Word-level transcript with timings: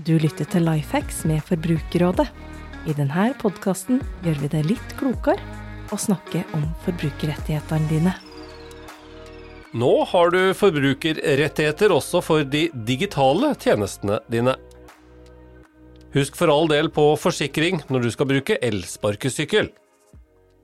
Du 0.00 0.14
lytter 0.16 0.46
til 0.48 0.64
Lifehacks 0.64 1.24
med 1.28 1.42
Forbrukerrådet. 1.44 2.24
I 2.88 2.94
denne 2.96 3.26
podkasten 3.36 3.98
gjør 4.24 4.38
vi 4.40 4.48
det 4.54 4.62
litt 4.64 4.92
klokere 4.96 5.42
å 5.92 5.98
snakke 6.00 6.40
om 6.56 6.62
forbrukerrettighetene 6.86 7.90
dine. 7.90 8.14
Nå 9.76 9.90
har 10.08 10.32
du 10.32 10.54
forbrukerrettigheter 10.56 11.92
også 11.92 12.22
for 12.24 12.46
de 12.48 12.68
digitale 12.86 13.52
tjenestene 13.60 14.22
dine. 14.32 14.54
Husk 16.14 16.38
for 16.38 16.50
all 16.50 16.70
del 16.70 16.88
på 16.94 17.04
forsikring 17.20 17.82
når 17.92 18.06
du 18.06 18.10
skal 18.14 18.30
bruke 18.30 18.56
elsparkesykkel. 18.56 19.68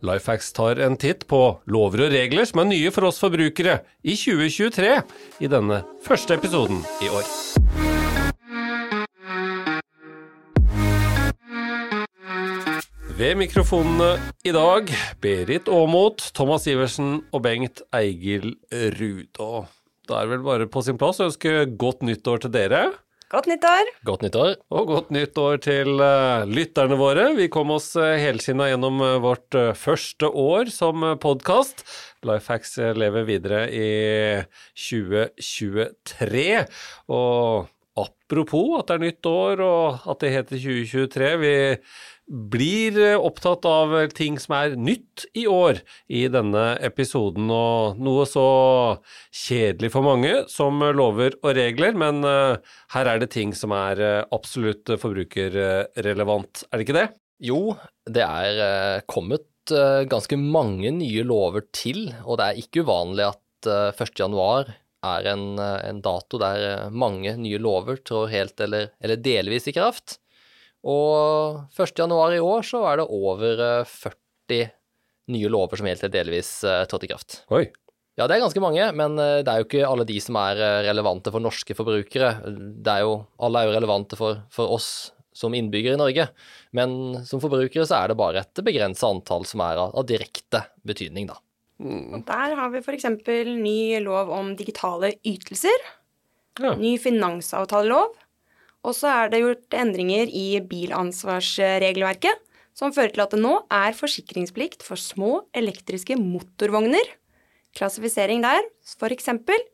Lifehacks 0.07 0.49
tar 0.57 0.81
en 0.87 0.97
titt 1.01 1.27
på 1.29 1.43
lover 1.73 2.07
og 2.07 2.17
regler 2.17 2.49
som 2.49 2.65
er 2.65 2.71
nye 2.73 2.95
for 2.95 3.11
oss 3.11 3.21
forbrukere 3.21 3.83
i 4.01 4.17
2023 4.17 4.97
i 5.45 5.53
denne 5.53 5.83
første 6.07 6.41
episoden 6.41 6.81
i 7.05 7.13
år. 7.13 7.86
Ved 13.17 13.39
mikrofonene 13.41 14.19
i 14.45 14.53
dag 14.53 14.91
Berit 15.25 15.71
Aamodt, 15.73 16.21
Thomas 16.37 16.67
Iversen 16.69 17.23
og 17.33 17.47
Bengt 17.47 17.81
Eigil 17.97 18.51
Ruud. 18.69 19.39
Og 19.41 19.71
da 20.05 20.19
er 20.21 20.29
vel 20.35 20.43
bare 20.45 20.67
på 20.69 20.83
sin 20.85 20.99
plass 21.01 21.23
å 21.23 21.31
ønske 21.31 21.63
godt 21.81 22.03
nyttår 22.05 22.43
til 22.45 22.53
dere. 22.53 22.83
Godt 23.33 23.49
nyttår! 23.49 23.89
Godt 24.05 24.27
nyttår. 24.27 24.51
Og 24.69 24.91
godt 24.91 25.09
nyttår 25.17 25.63
til 25.65 25.97
uh, 25.97 26.45
lytterne 26.45 26.99
våre. 27.01 27.31
Vi 27.39 27.47
kom 27.49 27.73
oss 27.73 27.89
uh, 27.97 28.19
helskinna 28.21 28.69
gjennom 28.69 29.01
uh, 29.01 29.15
vårt 29.25 29.57
uh, 29.57 29.73
første 29.73 30.29
år 30.29 30.69
som 30.75 31.01
uh, 31.01 31.15
podkast. 31.17 31.87
Lifehacks 32.29 32.77
lever 33.01 33.25
videre 33.25 33.63
i 33.73 33.89
2023. 34.77 36.45
Og 37.17 37.73
apropos 37.97 38.77
at 38.77 38.93
det 38.93 38.99
er 38.99 39.05
nytt 39.09 39.31
år 39.33 39.65
og 39.65 40.07
at 40.13 40.21
det 40.21 40.35
heter 40.37 40.61
2023, 40.61 41.33
vi 41.41 41.55
blir 42.27 42.99
opptatt 43.17 43.67
av 43.69 43.95
ting 44.17 44.39
som 44.43 44.57
er 44.59 44.75
nytt 44.75 45.27
i 45.39 45.47
år 45.47 45.79
i 46.11 46.25
denne 46.33 46.65
episoden, 46.85 47.51
og 47.53 48.01
noe 48.03 48.27
så 48.29 48.47
kjedelig 49.31 49.93
for 49.95 50.07
mange 50.07 50.33
som 50.51 50.83
lover 50.97 51.39
og 51.43 51.55
regler, 51.59 51.95
men 51.99 52.25
her 52.27 53.13
er 53.13 53.23
det 53.23 53.31
ting 53.37 53.55
som 53.55 53.75
er 53.77 54.03
absolutt 54.35 54.91
forbrukerrelevant, 54.99 56.67
er 56.67 56.81
det 56.81 56.89
ikke 56.89 56.99
det? 56.99 57.07
Jo, 57.47 57.61
det 58.11 58.27
er 58.27 59.07
kommet 59.11 59.47
ganske 60.11 60.39
mange 60.39 60.91
nye 60.95 61.23
lover 61.27 61.67
til, 61.75 62.09
og 62.25 62.41
det 62.41 62.51
er 62.51 62.61
ikke 62.65 62.87
uvanlig 62.87 63.31
at 63.31 63.71
1. 63.71 64.19
januar 64.19 64.75
er 65.07 65.31
en, 65.31 65.49
en 65.59 66.03
dato 66.03 66.39
der 66.41 66.91
mange 66.91 67.37
nye 67.39 67.59
lover 67.63 68.01
trår 68.07 68.31
helt 68.33 68.63
eller, 68.63 68.91
eller 69.03 69.21
delvis 69.23 69.69
i 69.71 69.75
kraft. 69.77 70.19
Og 70.87 71.65
1. 71.75 71.95
januar 71.99 72.35
i 72.37 72.43
år 72.43 72.67
så 72.67 72.85
er 72.91 73.01
det 73.01 73.09
over 73.11 73.65
40 73.91 74.69
nye 75.35 75.51
lover 75.51 75.81
som 75.81 75.89
helt 75.91 76.05
eller 76.05 76.15
delvis 76.15 76.53
trådte 76.63 77.09
i 77.09 77.11
kraft. 77.11 77.41
Oi. 77.51 77.65
Ja, 78.17 78.25
det 78.25 78.37
er 78.37 78.45
ganske 78.47 78.63
mange, 78.63 78.85
men 78.97 79.19
det 79.19 79.51
er 79.51 79.61
jo 79.61 79.67
ikke 79.67 79.83
alle 79.85 80.07
de 80.09 80.15
som 80.23 80.39
er 80.41 80.61
relevante 80.87 81.33
for 81.35 81.43
norske 81.45 81.75
forbrukere. 81.77 82.31
Det 82.47 82.93
er 82.95 83.03
jo, 83.05 83.19
alle 83.45 83.61
er 83.61 83.69
jo 83.69 83.75
relevante 83.75 84.17
for, 84.17 84.39
for 84.55 84.73
oss 84.79 84.89
som 85.37 85.53
innbyggere 85.53 85.99
i 85.99 86.01
Norge, 86.01 86.29
men 86.77 86.95
som 87.29 87.43
forbrukere 87.43 87.85
så 87.85 87.99
er 87.99 88.13
det 88.13 88.17
bare 88.17 88.41
et 88.41 88.63
begrenset 88.65 89.05
antall 89.09 89.45
som 89.49 89.61
er 89.67 89.83
av, 89.83 89.93
av 90.01 90.07
direkte 90.09 90.63
betydning, 90.87 91.29
da. 91.29 91.37
Og 91.77 92.23
der 92.25 92.55
har 92.57 92.71
vi 92.73 92.81
f.eks. 92.81 93.05
ny 93.45 93.99
lov 94.01 94.31
om 94.33 94.55
digitale 94.57 95.13
ytelser. 95.29 95.77
Ja. 96.63 96.73
Ny 96.81 96.95
finansavtalelov. 96.97 98.15
Og 98.87 98.95
så 98.95 99.11
er 99.11 99.33
det 99.33 99.43
gjort 99.43 99.75
endringer 99.75 100.31
i 100.31 100.61
bilansvarsregelverket, 100.63 102.43
som 102.77 102.93
fører 102.95 103.15
til 103.15 103.25
at 103.25 103.35
det 103.35 103.43
nå 103.43 103.55
er 103.73 103.97
forsikringsplikt 103.97 104.85
for 104.87 105.01
små 105.01 105.41
elektriske 105.57 106.19
motorvogner. 106.21 107.05
Klassifisering 107.77 108.45
der, 108.45 108.63
f.eks. 108.87 109.31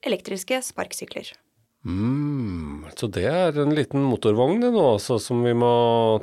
elektriske 0.07 0.63
sparkesykler. 0.65 1.35
Mm, 1.83 2.87
så 2.95 3.09
det 3.11 3.27
er 3.27 3.57
en 3.59 3.75
liten 3.75 4.05
motorvogn 4.07 4.63
nå, 4.63 4.73
altså, 4.95 5.19
som 5.23 5.43
vi 5.43 5.55
må 5.55 5.73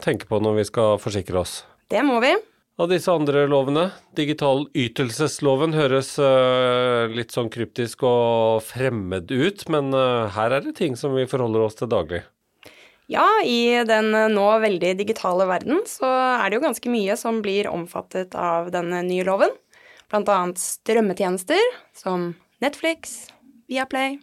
tenke 0.03 0.27
på 0.27 0.39
når 0.39 0.61
vi 0.61 0.69
skal 0.71 1.01
forsikre 1.03 1.44
oss. 1.44 1.61
Det 1.91 2.01
må 2.07 2.21
vi. 2.23 2.33
Av 2.79 2.88
disse 2.88 3.11
andre 3.11 3.44
lovene, 3.51 3.89
digital 4.16 4.63
ytelsesloven 4.71 5.75
høres 5.75 6.13
uh, 6.16 7.11
litt 7.11 7.35
sånn 7.35 7.51
kryptisk 7.51 8.06
og 8.07 8.63
fremmed 8.63 9.33
ut, 9.35 9.66
men 9.67 9.91
uh, 9.91 10.31
her 10.31 10.56
er 10.56 10.63
det 10.63 10.77
ting 10.79 10.95
som 10.95 11.11
vi 11.17 11.27
forholder 11.27 11.66
oss 11.66 11.75
til 11.75 11.91
daglig. 11.91 12.23
Ja, 13.09 13.25
i 13.41 13.81
den 13.89 14.13
nå 14.35 14.45
veldig 14.61 14.93
digitale 14.99 15.47
verden 15.49 15.81
så 15.89 16.05
er 16.05 16.45
det 16.45 16.59
jo 16.59 16.65
ganske 16.67 16.93
mye 16.93 17.17
som 17.17 17.41
blir 17.41 17.71
omfattet 17.71 18.37
av 18.37 18.69
denne 18.75 19.01
nye 19.07 19.25
loven. 19.25 19.55
Blant 20.09 20.29
annet 20.29 20.61
strømmetjenester 20.61 21.73
som 21.97 22.31
Netflix, 22.61 23.31
Viaplay 23.69 24.19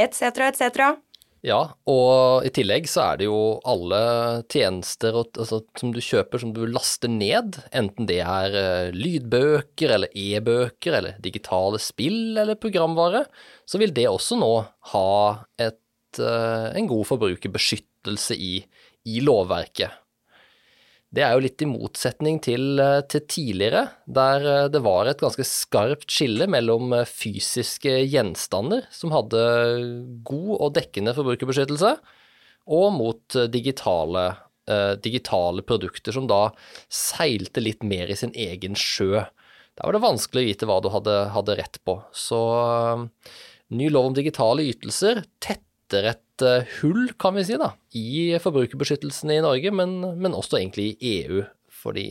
etc., 0.00 0.48
etc. 0.48 0.94
Ja, 1.42 1.58
og 1.90 2.44
i 2.46 2.52
tillegg 2.54 2.86
så 2.86 3.02
er 3.02 3.18
det 3.18 3.26
jo 3.26 3.38
alle 3.66 3.98
tjenester 4.52 5.16
altså, 5.24 5.58
som 5.78 5.90
du 5.90 5.98
kjøper 5.98 6.38
som 6.38 6.52
du 6.54 6.60
laster 6.70 7.10
ned, 7.10 7.58
enten 7.74 8.06
det 8.06 8.20
er 8.22 8.54
uh, 8.54 8.94
lydbøker 8.94 9.96
eller 9.96 10.14
e-bøker 10.14 11.00
eller 11.00 11.18
digitale 11.24 11.82
spill 11.82 12.38
eller 12.38 12.60
programvare, 12.62 13.24
så 13.66 13.82
vil 13.82 13.94
det 13.96 14.06
også 14.06 14.38
nå 14.38 14.52
ha 14.92 15.10
et, 15.58 15.81
en 16.20 16.88
god 16.90 17.06
forbrukerbeskyttelse 17.08 18.36
i, 18.36 18.54
i 19.08 19.20
lovverket. 19.24 19.98
Det 21.12 21.20
er 21.20 21.34
jo 21.36 21.42
litt 21.44 21.60
i 21.60 21.68
motsetning 21.68 22.38
til, 22.40 22.80
til, 23.12 23.24
tidligere, 23.28 23.82
der 24.08 24.70
det 24.72 24.80
var 24.80 25.10
et 25.10 25.20
ganske 25.20 25.44
skarpt 25.44 26.08
skille 26.08 26.46
mellom 26.48 26.94
fysiske 27.04 27.98
gjenstander 28.08 28.86
som 28.88 29.12
hadde 29.12 29.42
god 30.24 30.54
og 30.56 30.72
dekkende 30.78 31.12
forbrukerbeskyttelse, 31.18 31.92
og 32.72 32.88
mot 32.96 33.36
digitale, 33.52 34.24
eh, 34.70 34.94
digitale 35.04 35.62
produkter 35.66 36.16
som 36.16 36.28
da 36.30 36.46
seilte 36.88 37.60
litt 37.60 37.82
mer 37.82 38.08
i 38.08 38.16
sin 38.16 38.32
egen 38.32 38.78
sjø. 38.78 39.24
Der 39.76 39.84
var 39.88 39.92
det 39.92 40.04
vanskelig 40.04 40.42
å 40.42 40.48
vite 40.50 40.68
hva 40.68 40.80
du 40.80 40.90
hadde, 40.92 41.16
hadde 41.34 41.56
rett 41.58 41.78
på. 41.84 41.98
Så 42.12 42.40
ny 43.72 43.88
lov 43.90 44.10
om 44.10 44.16
digitale 44.16 44.64
ytelser 44.68 45.24
tetter 45.92 46.10
et 46.12 46.44
hull, 46.80 47.12
kan 47.20 47.36
vi 47.36 47.44
si, 47.46 47.58
da, 47.60 47.72
i 47.94 48.32
forbrukerbeskyttelsen 48.42 49.34
i 49.36 49.42
Norge, 49.44 49.72
men, 49.74 49.98
men 50.18 50.36
også 50.36 50.58
egentlig 50.58 50.94
i 50.98 51.18
EU. 51.22 51.42
Fordi 51.82 52.06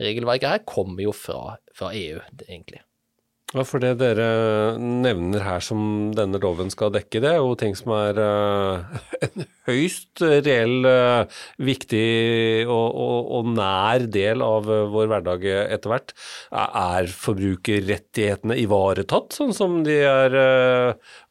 regelverket 0.00 0.54
her 0.54 0.68
kommer 0.68 1.04
jo 1.04 1.16
fra, 1.16 1.58
fra 1.76 1.92
EU, 1.96 2.22
egentlig. 2.48 2.80
Ja, 3.50 3.64
for 3.66 3.82
det 3.82 3.96
dere 3.98 4.76
nevner 4.78 5.42
her 5.42 5.62
som 5.64 6.12
denne 6.14 6.38
loven 6.38 6.68
skal 6.70 6.92
dekke, 6.94 7.18
det 7.18 7.32
er 7.32 7.40
jo 7.40 7.56
ting 7.58 7.72
som 7.74 7.90
er 7.96 8.20
uh, 8.22 9.00
en 9.26 9.48
høyst 9.66 10.22
reell, 10.22 10.86
uh, 10.86 11.40
viktig 11.58 12.04
og, 12.68 12.86
og, 12.94 13.32
og, 13.40 13.48
nær 13.56 14.06
del 14.06 14.44
av 14.46 14.70
uh, 14.70 14.84
vår 14.92 15.10
hverdag 15.10 15.48
etter 15.64 15.90
hvert. 15.90 16.14
Er 16.54 17.10
forbrukerrettighetene 17.10 18.60
ivaretatt, 18.62 19.34
sånn 19.34 19.50
som 19.56 19.80
de 19.82 19.98
er 19.98 20.38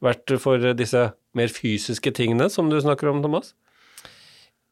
vært 0.03 0.35
for 0.43 0.73
disse 0.75 1.07
mer 1.37 1.51
fysiske 1.53 2.13
tingene 2.15 2.49
som 2.51 2.69
du 2.71 2.79
snakker 2.81 3.11
om, 3.11 3.23
Thomas? 3.23 3.53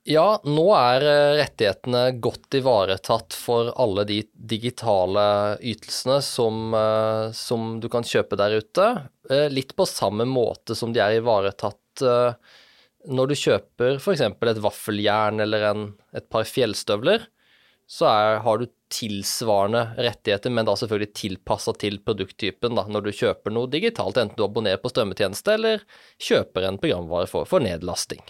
Ja, 0.07 0.37
nå 0.47 0.69
er 0.71 1.03
rettighetene 1.35 2.13
godt 2.23 2.55
ivaretatt 2.55 3.35
for 3.35 3.73
alle 3.75 4.05
de 4.07 4.21
digitale 4.31 5.57
ytelsene 5.59 6.21
som, 6.23 6.71
som, 7.35 7.73
du 7.83 7.89
kan 7.91 8.07
kjøpe 8.07 8.39
der 8.39 8.55
ute. 8.61 8.85
Litt 9.51 9.75
på 9.75 9.83
samme 9.89 10.23
måte 10.23 10.77
som 10.79 10.95
de 10.95 11.03
er 11.03 11.17
ivaretatt 11.19 12.05
når 13.07 13.31
du 13.31 13.35
kjøper 13.35 13.99
f.eks. 13.99 14.23
et 14.23 14.63
vaffeljern 14.63 15.43
eller 15.43 15.67
en, 15.73 15.83
et 16.15 16.27
par 16.31 16.47
fjellstøvler. 16.47 17.27
Så 17.87 18.07
er, 18.09 18.41
har 18.43 18.59
du 18.59 18.67
tilsvarende 18.91 19.83
rettigheter, 19.95 20.51
men 20.51 20.67
da 20.67 20.75
selvfølgelig 20.79 21.13
tilpassa 21.15 21.73
til 21.79 22.01
produkttypen 22.03 22.75
da, 22.75 22.83
når 22.91 23.05
du 23.05 23.13
kjøper 23.15 23.53
noe 23.55 23.71
digitalt, 23.71 24.19
enten 24.19 24.35
du 24.35 24.43
abonnerer 24.43 24.81
på 24.83 24.91
strømmetjeneste 24.91 25.55
eller 25.55 25.85
kjøper 26.23 26.67
en 26.67 26.79
programvare 26.81 27.29
for, 27.31 27.47
for 27.47 27.63
nedlasting. 27.63 28.23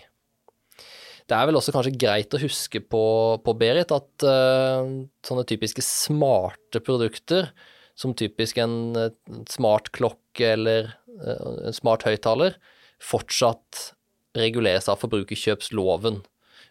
Det 1.28 1.36
er 1.36 1.50
vel 1.50 1.60
også 1.60 1.74
kanskje 1.76 1.98
greit 2.00 2.38
å 2.38 2.40
huske 2.40 2.80
på, 2.80 3.04
på 3.44 3.56
Berit, 3.60 3.92
at 3.92 4.24
uh, 4.24 4.88
sånne 5.28 5.44
typiske 5.50 5.84
smarte 5.84 6.80
produkter, 6.80 7.50
som 7.98 8.14
typisk 8.16 8.62
en, 8.64 8.78
uh, 8.96 9.42
smart 9.52 9.92
klokke 9.98 10.54
eller 10.54 10.94
uh, 11.20 11.68
en 11.68 11.76
smart 11.76 12.06
høyttaler, 12.08 12.56
fortsatt 13.04 13.90
reguleres 14.38 14.88
av 14.88 15.02
forbrukerkjøpsloven, 15.02 16.22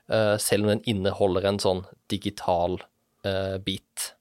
selv 0.06 0.66
om 0.66 0.70
den 0.74 0.84
inneholder 0.86 1.48
en 1.48 1.58
sånn 1.62 1.80
digital 2.12 2.78
bit. 3.64 4.12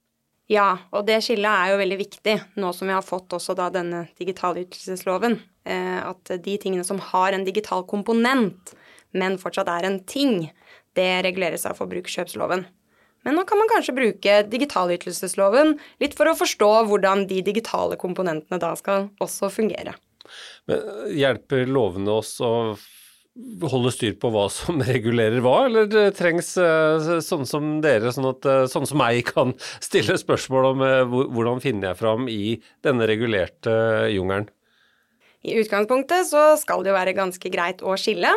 Ja, 0.50 0.78
og 0.94 1.08
det 1.08 1.20
skillet 1.26 1.50
er 1.50 1.72
jo 1.74 1.82
veldig 1.82 1.98
viktig, 2.00 2.36
nå 2.62 2.72
som 2.74 2.90
vi 2.90 2.94
har 2.94 3.06
fått 3.06 3.34
også 3.34 3.56
da 3.58 3.72
denne 3.74 4.04
digitale 4.18 4.64
ytelsesloven. 4.66 5.40
At 5.66 6.30
de 6.46 6.56
tingene 6.62 6.86
som 6.86 7.02
har 7.14 7.34
en 7.34 7.46
digital 7.46 7.86
komponent, 7.90 8.74
men 9.14 9.38
fortsatt 9.42 9.70
er 9.74 9.88
en 9.90 10.00
ting. 10.10 10.52
Det 10.98 11.10
reguleres 11.26 11.66
av 11.70 11.78
forbrukerkjøpsloven. 11.82 12.66
Men 13.26 13.34
nå 13.40 13.42
kan 13.50 13.58
man 13.58 13.70
kanskje 13.72 13.96
bruke 13.98 14.36
digitalytelsesloven 14.52 15.74
litt 16.02 16.14
for 16.18 16.30
å 16.30 16.38
forstå 16.38 16.72
hvordan 16.92 17.26
de 17.30 17.42
digitale 17.46 17.98
komponentene 17.98 18.62
da 18.62 18.76
skal 18.78 19.10
også 19.24 19.50
fungere. 19.54 19.96
Men 20.70 21.10
Hjelper 21.18 21.66
lovene 21.66 22.20
oss 22.20 22.36
å 22.46 22.52
holde 23.66 23.92
styr 23.92 24.16
på 24.20 24.32
hva 24.32 24.46
som 24.54 24.82
regulerer 24.94 25.44
hva, 25.44 25.66
eller 25.68 25.90
det 25.92 26.06
trengs 26.20 26.54
sånn 26.56 27.48
som 27.50 27.80
dere, 27.84 28.14
sånn, 28.16 28.30
at, 28.32 28.48
sånne 28.72 28.92
som 28.92 29.02
meg, 29.02 29.24
kan 29.28 29.56
stille 29.88 30.18
spørsmål 30.22 30.70
om 30.74 30.86
hvordan 31.36 31.64
finner 31.64 31.92
jeg 31.92 32.02
fram 32.02 32.30
i 32.32 32.58
denne 32.86 33.08
regulerte 33.10 33.76
jungelen? 34.14 34.50
I 35.46 35.60
utgangspunktet 35.62 36.26
så 36.32 36.56
skal 36.58 36.82
det 36.82 36.90
jo 36.90 36.98
være 36.98 37.14
ganske 37.18 37.52
greit 37.54 37.84
å 37.86 37.94
skille. 38.02 38.32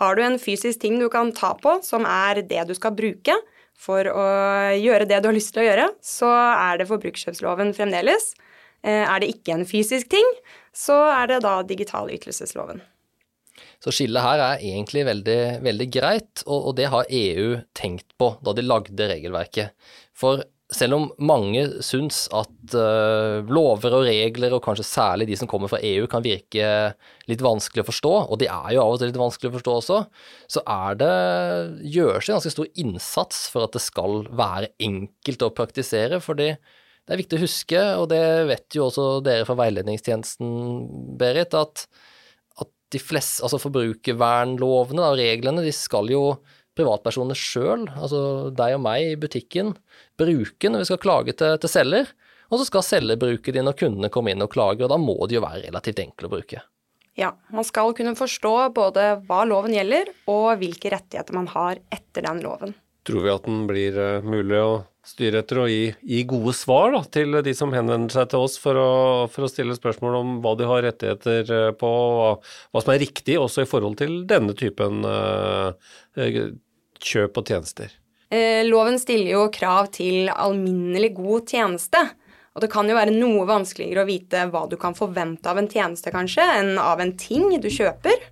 Har 0.00 0.16
du 0.16 0.22
en 0.24 0.38
fysisk 0.40 0.82
ting 0.82 0.98
du 1.00 1.08
kan 1.12 1.32
ta 1.36 1.54
på, 1.56 1.78
som 1.84 2.04
er 2.08 2.42
det 2.46 2.66
du 2.68 2.74
skal 2.76 2.94
bruke, 2.96 3.34
for 3.80 4.04
å 4.12 4.24
gjøre 4.76 5.08
det 5.08 5.22
du 5.22 5.30
har 5.30 5.36
lyst 5.36 5.54
til 5.54 5.64
å 5.64 5.68
gjøre, 5.70 5.88
så 6.04 6.28
er 6.52 6.80
det 6.80 6.88
forbrukerkjøpsloven 6.90 7.72
fremdeles. 7.76 8.34
Eh, 8.84 9.04
er 9.06 9.22
det 9.22 9.30
ikke 9.32 9.56
en 9.56 9.66
fysisk 9.68 10.10
ting, 10.12 10.26
så 10.76 10.98
er 11.14 11.32
det 11.32 11.40
da 11.46 11.60
digitalytelsesloven. 11.64 12.82
Så 13.80 13.94
skillet 13.94 14.24
her 14.24 14.42
er 14.44 14.62
egentlig 14.64 15.06
veldig, 15.08 15.40
veldig 15.64 15.88
greit, 15.92 16.44
og, 16.46 16.70
og, 16.70 16.72
det 16.78 16.88
har 16.92 17.08
EU 17.08 17.60
tenkt 17.76 18.12
på 18.20 18.34
da 18.44 18.54
de 18.56 18.64
lagde 18.66 19.10
regelverket. 19.12 19.76
For 20.16 20.42
selv 20.70 20.94
om 20.94 21.06
mange 21.26 21.62
syns 21.82 22.24
at 22.36 22.74
uh, 22.78 23.46
lover 23.50 23.96
og 23.96 24.04
regler, 24.06 24.54
og 24.54 24.62
kanskje 24.64 24.86
særlig 24.86 25.26
de 25.30 25.38
som 25.38 25.48
kommer 25.50 25.70
fra 25.70 25.80
EU, 25.82 26.06
kan 26.10 26.22
virke 26.22 26.66
litt 27.30 27.42
vanskelig 27.42 27.82
å 27.82 27.88
forstå, 27.88 28.12
og 28.30 28.38
de 28.42 28.46
er 28.50 28.76
jo 28.76 28.84
av 28.84 28.94
og 28.94 29.00
til 29.00 29.10
litt 29.10 29.18
vanskelig 29.20 29.50
å 29.50 29.56
forstå 29.56 29.76
også, 29.80 30.02
så 30.56 30.62
er 30.76 31.00
det, 31.00 31.14
gjøres 31.96 32.28
det 32.28 32.36
ganske 32.36 32.54
stor 32.54 32.70
innsats 32.84 33.42
for 33.50 33.66
at 33.66 33.74
det 33.74 33.82
skal 33.82 34.22
være 34.28 34.70
enkelt 34.86 35.46
å 35.46 35.54
praktisere. 35.56 36.22
fordi 36.22 36.52
det 36.54 37.16
er 37.16 37.22
viktig 37.24 37.38
å 37.40 37.42
huske, 37.42 37.82
og 37.98 38.04
det 38.12 38.22
vet 38.46 38.76
jo 38.76 38.86
også 38.86 39.04
dere 39.26 39.46
fra 39.48 39.56
veiledningstjenesten, 39.58 40.50
Berit, 41.18 41.56
at 41.58 41.88
de 42.90 43.00
fleste, 43.02 43.42
altså 43.46 43.60
forbrukervernlovene 43.62 45.04
og 45.06 45.18
reglene, 45.20 45.62
de 45.64 45.74
skal 45.74 46.10
jo 46.10 46.24
privatpersoner 46.78 47.38
sjøl, 47.38 47.86
altså 47.98 48.50
deg 48.56 48.76
og 48.78 48.82
meg 48.84 49.12
i 49.12 49.20
butikken, 49.20 49.74
bruke 50.20 50.70
når 50.70 50.82
vi 50.82 50.90
skal 50.90 51.02
klage 51.02 51.36
til, 51.36 51.56
til 51.60 51.72
selger. 51.72 52.12
Og 52.50 52.58
så 52.58 52.66
skal 52.66 52.82
selger 52.82 53.18
bruke 53.20 53.54
de 53.54 53.62
når 53.62 53.78
kundene 53.78 54.10
kommer 54.10 54.34
inn 54.34 54.42
og 54.42 54.50
klager, 54.50 54.86
og 54.86 54.92
da 54.92 54.98
må 54.98 55.14
de 55.30 55.38
jo 55.38 55.44
være 55.44 55.68
relativt 55.68 56.02
enkle 56.02 56.26
å 56.26 56.32
bruke. 56.32 56.62
Ja, 57.18 57.34
man 57.54 57.66
skal 57.66 57.92
kunne 57.94 58.16
forstå 58.18 58.54
både 58.74 59.06
hva 59.28 59.42
loven 59.46 59.74
gjelder, 59.74 60.10
og 60.30 60.62
hvilke 60.62 60.92
rettigheter 60.94 61.36
man 61.36 61.50
har 61.52 61.82
etter 61.92 62.26
den 62.26 62.42
loven. 62.42 62.74
Tror 63.06 63.26
vi 63.26 63.32
at 63.32 63.46
den 63.46 63.64
blir 63.68 63.98
uh, 63.98 64.26
mulig 64.26 64.58
å 64.58 64.72
styre 65.06 65.40
etter 65.40 65.62
og 65.62 65.70
gi, 65.70 65.92
gi 66.04 66.20
gode 66.28 66.52
svar 66.56 66.92
da, 66.92 67.00
til 67.08 67.38
de 67.44 67.54
som 67.56 67.72
henvender 67.72 68.12
seg 68.12 68.28
til 68.32 68.44
oss 68.44 68.58
for 68.60 68.76
å, 68.76 68.90
for 69.32 69.46
å, 69.46 69.50
stille 69.50 69.76
spørsmål 69.76 70.18
om 70.18 70.34
hva 70.44 70.52
de 70.58 70.68
har 70.68 70.84
rettigheter 70.84 71.52
eh, 71.56 71.70
på, 71.80 71.92
hva 72.36 72.82
som 72.84 72.92
er 72.92 73.00
riktig 73.02 73.38
også 73.40 73.64
i 73.64 73.70
forhold 73.70 73.96
til 74.02 74.20
denne 74.28 74.54
typen 74.58 75.00
uh, 75.06 75.72
kjøp 77.00 77.40
og 77.40 77.52
tjenester? 77.52 77.96
Loven 78.30 79.00
stiller 79.02 79.32
jo 79.32 79.46
krav 79.50 79.88
til 79.96 80.28
alminnelig 80.30 81.16
god 81.16 81.48
tjeneste. 81.50 82.04
Og 82.54 82.62
det 82.62 82.68
kan 82.70 82.86
jo 82.86 82.94
være 82.94 83.14
noe 83.14 83.42
vanskeligere 83.48 84.04
å 84.04 84.06
vite 84.06 84.44
hva 84.52 84.68
du 84.70 84.76
kan 84.78 84.94
forvente 84.94 85.50
av 85.50 85.58
en 85.58 85.66
tjeneste, 85.70 86.12
kanskje, 86.14 86.44
enn 86.60 86.78
av 86.78 87.02
en 87.02 87.10
ting 87.18 87.48
du 87.58 87.66
kjøper. 87.66 88.22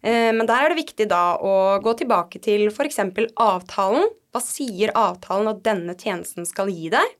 Men 0.00 0.48
der 0.48 0.64
er 0.64 0.72
det 0.72 0.80
viktig 0.80 1.04
da 1.12 1.36
å 1.36 1.52
gå 1.84 1.92
tilbake 2.00 2.40
til 2.44 2.70
f.eks. 2.72 3.00
avtalen. 3.36 4.08
Hva 4.32 4.40
sier 4.40 4.94
avtalen 4.96 5.50
at 5.50 5.60
denne 5.64 5.94
tjenesten 5.98 6.46
skal 6.48 6.70
gi 6.72 6.88
deg? 6.92 7.18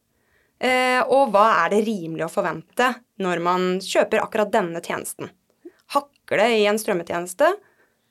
Eh, 0.62 1.00
og 1.10 1.32
hva 1.34 1.48
er 1.64 1.72
det 1.74 1.82
rimelig 1.88 2.24
å 2.28 2.32
forvente 2.32 2.88
når 3.22 3.42
man 3.44 3.64
kjøper 3.84 4.22
akkurat 4.22 4.52
denne 4.54 4.80
tjenesten? 4.84 5.28
Hakker 5.92 6.40
det 6.40 6.48
i 6.60 6.68
en 6.70 6.78
strømmetjeneste, 6.80 7.50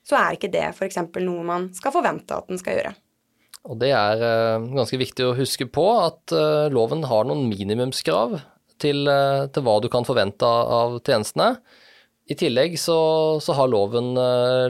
så 0.06 0.18
er 0.20 0.36
ikke 0.36 0.52
det 0.54 0.68
f.eks. 0.74 1.00
noe 1.24 1.46
man 1.48 1.70
skal 1.78 1.96
forvente 1.96 2.36
at 2.36 2.52
den 2.52 2.62
skal 2.62 2.78
gjøre. 2.78 2.92
Og 3.72 3.78
det 3.82 3.92
er 3.94 4.22
uh, 4.22 4.68
ganske 4.74 4.98
viktig 4.98 5.26
å 5.26 5.36
huske 5.38 5.68
på 5.70 5.86
at 6.02 6.34
uh, 6.34 6.68
loven 6.74 7.06
har 7.10 7.26
noen 7.30 7.46
minimumskrav 7.50 8.40
til, 8.82 9.06
til, 9.06 9.62
hva 9.62 9.76
du 9.78 9.86
kan 9.94 10.06
forvente 10.06 10.46
av, 10.46 10.96
tjenestene. 11.06 11.54
I 12.26 12.38
tillegg 12.38 12.74
så, 12.82 12.98
så 13.42 13.54
har 13.54 13.70
loven 13.70 14.16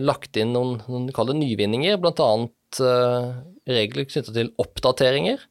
lagt 0.04 0.36
inn 0.40 0.52
noen, 0.52 0.82
noen 0.84 1.40
nyvinninger, 1.40 1.96
bl.a. 2.02 2.28
regler 2.80 4.08
knyttet 4.08 4.34
til 4.36 4.52
oppdateringer. 4.62 5.44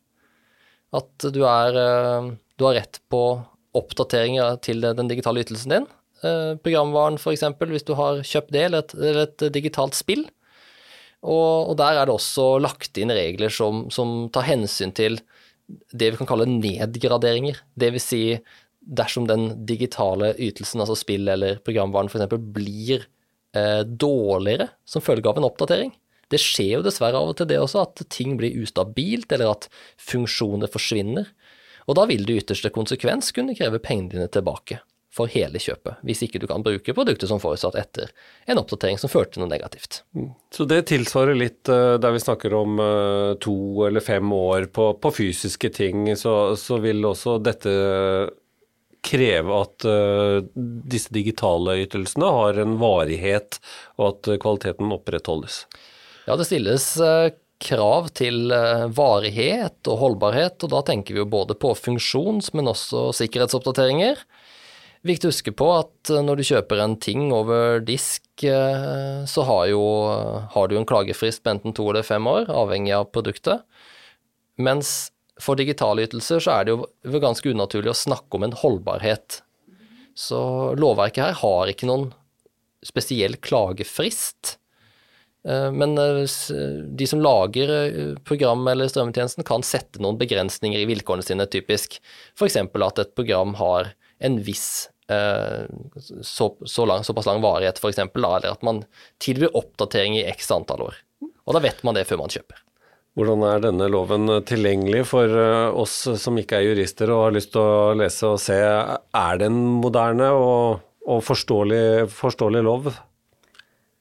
At 0.96 1.28
du, 1.34 1.42
er, 1.46 1.76
du 2.58 2.66
har 2.66 2.78
rett 2.80 2.98
på 3.12 3.22
oppdateringer 3.76 4.56
til 4.64 4.82
den 4.82 5.10
digitale 5.10 5.44
ytelsen 5.44 5.76
din. 5.76 5.88
Programvaren 6.64 7.20
f.eks., 7.20 7.44
hvis 7.60 7.86
du 7.86 7.94
har 7.98 8.24
kjøpt 8.26 8.54
det, 8.56 8.64
eller 8.66 8.82
et, 8.82 8.96
eller 8.98 9.28
et 9.28 9.46
digitalt 9.54 9.98
spill 9.98 10.24
og, 11.20 11.70
og, 11.70 11.74
der 11.80 12.00
er 12.00 12.08
det 12.08 12.16
også 12.16 12.54
lagt 12.62 12.96
inn 13.00 13.12
regler 13.12 13.52
som, 13.52 13.86
som, 13.92 14.30
tar 14.32 14.48
hensyn 14.48 14.92
til 14.96 15.20
det 15.92 16.12
vi 16.12 16.18
kan 16.18 16.28
kalle 16.28 16.48
nedgraderinger. 16.48 17.60
Vil 17.80 18.00
si 18.02 18.22
dersom 18.80 19.26
den 19.28 19.50
digitale 19.68 20.32
ytelsen, 20.40 20.80
altså 20.80 20.96
spill 20.98 21.28
eller 21.28 21.60
programvaren 21.66 22.08
f.eks., 22.08 22.38
blir 22.40 23.04
eh, 23.54 23.82
dårligere 23.84 24.70
som 24.88 25.04
følge 25.04 25.28
av 25.28 25.38
en 25.38 25.48
oppdatering. 25.50 25.92
Det 26.30 26.40
skjer 26.40 26.76
jo 26.78 26.84
dessverre 26.86 27.18
av 27.18 27.32
og 27.32 27.38
til 27.40 27.48
det 27.50 27.58
også, 27.60 27.84
at 27.86 28.04
ting 28.12 28.36
blir 28.40 28.54
ustabilt, 28.62 29.32
eller 29.34 29.54
at 29.54 29.70
funksjoner 29.98 30.70
forsvinner. 30.70 31.32
Og 31.90 31.96
da 31.98 32.06
vil 32.06 32.22
det 32.26 32.36
i 32.36 32.44
ytterste 32.44 32.70
konsekvens 32.74 33.32
kunne 33.34 33.56
kreve 33.58 33.82
pengene 33.82 34.14
dine 34.14 34.30
tilbake 34.30 34.78
for 35.10 35.30
hele 35.30 35.58
kjøpet, 35.58 35.98
hvis 36.06 36.22
ikke 36.22 36.38
du 36.38 36.46
kan 36.46 36.62
bruke 36.62 36.94
produktet 36.94 37.26
som 37.30 37.40
forutsatt 37.42 37.74
etter 37.80 38.12
en 38.50 38.60
oppdatering 38.60 38.98
som 39.00 39.10
førte 39.10 39.34
til 39.34 39.42
noe 39.42 39.50
negativt. 39.50 40.04
Mm. 40.14 40.28
Så 40.54 40.66
det 40.70 40.84
tilsvarer 40.90 41.34
litt 41.34 41.70
uh, 41.70 41.96
der 41.98 42.14
vi 42.14 42.22
snakker 42.22 42.54
om 42.54 42.78
uh, 42.78 43.34
to 43.42 43.88
eller 43.88 44.04
fem 44.06 44.30
år 44.32 44.68
på, 44.70 44.92
på 45.02 45.12
fysiske 45.16 45.72
ting, 45.74 46.06
så, 46.14 46.54
så, 46.54 46.78
vil 46.82 47.02
også 47.10 47.40
dette 47.42 47.74
kreve 49.02 49.60
at 49.64 49.88
uh, 49.88 50.38
disse 50.54 51.10
digitale 51.14 51.80
ytelsene 51.82 52.30
har 52.30 52.62
en 52.62 52.78
varighet, 52.78 53.58
og 53.98 54.12
at 54.12 54.36
kvaliteten 54.44 54.94
opprettholdes? 54.94 55.64
Ja, 56.30 56.36
det 56.38 56.46
stilles 56.46 56.84
krav 57.60 58.12
til 58.14 58.52
varighet 58.94 59.88
og 59.90 59.98
holdbarhet, 59.98 60.62
og 60.62 60.70
da 60.70 60.84
tenker 60.86 61.16
vi 61.16 61.20
jo 61.24 61.26
både 61.28 61.56
på 61.58 61.74
funksjons, 61.74 62.52
men 62.54 62.70
også 62.70 63.08
sikkerhetsoppdateringer. 63.18 64.22
Viktig 65.06 65.28
å 65.28 65.32
huske 65.32 65.52
på 65.56 65.66
at 65.72 66.10
eh, 66.12 66.20
når 66.20 66.40
du 66.40 66.46
kjøper 66.50 66.82
en 66.84 66.98
ting 67.00 67.30
over 67.32 67.80
disk, 67.84 68.24
eh, 68.44 69.22
så 69.24 69.44
har, 69.48 69.64
jo, 69.72 69.80
har 70.52 70.68
du 70.68 70.76
en 70.76 70.88
klagefrist 70.88 71.40
på 71.44 71.54
enten 71.54 71.76
to 71.76 71.86
eller 71.88 72.04
fem 72.04 72.26
år, 72.28 72.50
avhengig 72.52 72.92
av 72.98 73.08
produktet. 73.08 73.64
Mens 74.60 75.10
for 75.40 75.56
digitale 75.56 76.04
ytelser 76.04 76.44
så 76.44 76.58
er 76.58 76.68
det 76.68 76.76
jo 76.76 77.22
ganske 77.22 77.48
unaturlig 77.48 77.94
å 77.94 77.96
snakke 77.96 78.36
om 78.36 78.44
en 78.44 78.56
holdbarhet. 78.60 79.40
Så 80.12 80.40
lovverket 80.76 81.30
her 81.30 81.38
har 81.40 81.72
ikke 81.72 81.88
noen 81.88 82.10
spesiell 82.84 83.38
klagefrist. 83.40 84.58
Eh, 85.48 85.68
men 85.72 85.96
de 85.96 87.06
som 87.08 87.22
lager 87.24 87.72
program 88.28 88.66
eller 88.68 88.90
strømmetjenesten 88.92 89.46
kan 89.48 89.64
sette 89.66 90.02
noen 90.02 90.20
begrensninger 90.20 90.82
i 90.82 90.88
vilkårene 90.90 91.26
sine, 91.26 91.48
typisk. 91.50 92.00
F.eks. 92.36 92.58
at 92.60 93.04
et 93.04 93.14
program 93.16 93.56
har 93.60 93.94
en 94.20 94.40
viss 94.44 94.88
eh, 95.10 95.64
så, 96.22 96.56
så 96.64 96.86
lang, 96.86 97.04
såpass 97.04 97.26
lang 97.26 97.42
varighet, 97.42 97.80
f.eks., 97.80 97.98
eller 97.98 98.50
at 98.52 98.66
man 98.66 98.84
tilbyr 99.22 99.56
oppdatering 99.56 100.18
i 100.18 100.26
x 100.30 100.50
antall 100.54 100.90
år. 100.90 100.98
Og 101.46 101.56
da 101.56 101.62
vet 101.64 101.80
man 101.86 101.96
det 101.96 102.06
før 102.08 102.22
man 102.22 102.32
kjøper. 102.32 102.60
Hvordan 103.18 103.42
er 103.42 103.62
denne 103.64 103.88
loven 103.90 104.30
tilgjengelig 104.46 105.02
for 105.10 105.26
eh, 105.26 105.74
oss 105.74 106.04
som 106.22 106.38
ikke 106.38 106.60
er 106.60 106.68
jurister 106.70 107.10
og 107.10 107.24
har 107.26 107.36
lyst 107.36 107.52
til 107.56 107.64
å 107.64 107.94
lese 107.98 108.28
og 108.28 108.38
se? 108.42 108.58
Er 108.60 109.40
det 109.40 109.50
en 109.50 109.60
moderne 109.82 110.30
og, 110.36 110.84
og 111.08 111.24
forståelig, 111.26 112.06
forståelig, 112.14 112.62
lov? 112.68 112.92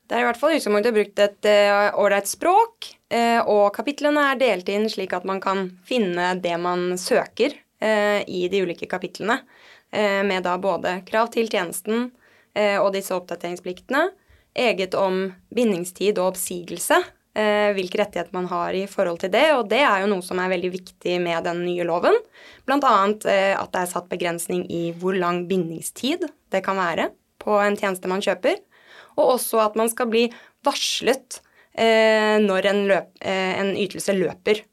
Det 0.09 0.17
er 0.17 0.23
i 0.23 0.25
hvert 0.25 0.39
fall 0.41 0.55
utgangspunktet 0.55 0.95
brukt 0.95 1.19
et 1.21 1.45
eh, 1.45 1.89
ålreit 2.01 2.25
uh, 2.25 2.31
språk, 2.31 2.87
uh, 3.13 3.41
og 3.45 3.67
kapitlene 3.75 4.23
er 4.31 4.39
delt 4.41 4.71
inn 4.73 4.87
slik 4.89 5.13
at 5.13 5.27
man 5.29 5.37
kan 5.43 5.67
finne 5.85 6.31
det 6.41 6.55
man 6.57 6.95
søker 6.97 7.53
uh, 7.53 8.17
i 8.25 8.47
de 8.49 8.63
ulike 8.65 8.89
kapitlene. 8.89 9.41
Med 9.89 10.43
da 10.45 10.51
både 10.61 10.99
krav 11.07 11.31
til 11.33 11.47
tjenesten 11.49 12.11
og 12.53 12.91
disse 12.93 13.09
oppdateringspliktene, 13.15 14.03
eget 14.53 14.93
om 14.93 15.31
bindingstid 15.49 16.19
og 16.21 16.35
oppsigelse, 16.35 16.99
hvilke 17.73 17.97
rettigheter 17.97 18.29
man 18.37 18.45
har 18.51 18.77
i 18.77 18.83
forhold 18.85 19.17
til 19.23 19.33
det. 19.33 19.47
Og 19.57 19.63
det 19.71 19.79
er 19.81 20.03
jo 20.03 20.11
noe 20.11 20.21
som 20.21 20.37
er 20.43 20.51
veldig 20.53 20.69
viktig 20.75 21.15
med 21.25 21.41
den 21.49 21.63
nye 21.65 21.87
loven. 21.89 22.21
Bl.a. 22.69 22.77
at 22.85 23.25
det 23.25 23.81
er 23.81 23.89
satt 23.89 24.13
begrensning 24.13 24.67
i 24.69 24.91
hvor 24.93 25.17
lang 25.17 25.47
bindingstid 25.49 26.29
det 26.53 26.61
kan 26.67 26.77
være 26.77 27.09
på 27.41 27.57
en 27.65 27.81
tjeneste 27.81 28.13
man 28.13 28.21
kjøper. 28.21 28.61
Og 29.17 29.35
også 29.37 29.61
at 29.63 29.77
man 29.79 29.91
skal 29.91 30.09
bli 30.11 30.27
varslet 30.65 31.39
eh, 31.73 32.37
når 32.43 32.69
en, 32.71 32.83
løp, 32.89 33.13
eh, 33.21 33.55
en 33.61 33.73
ytelse 33.79 34.15
løper. 34.17 34.63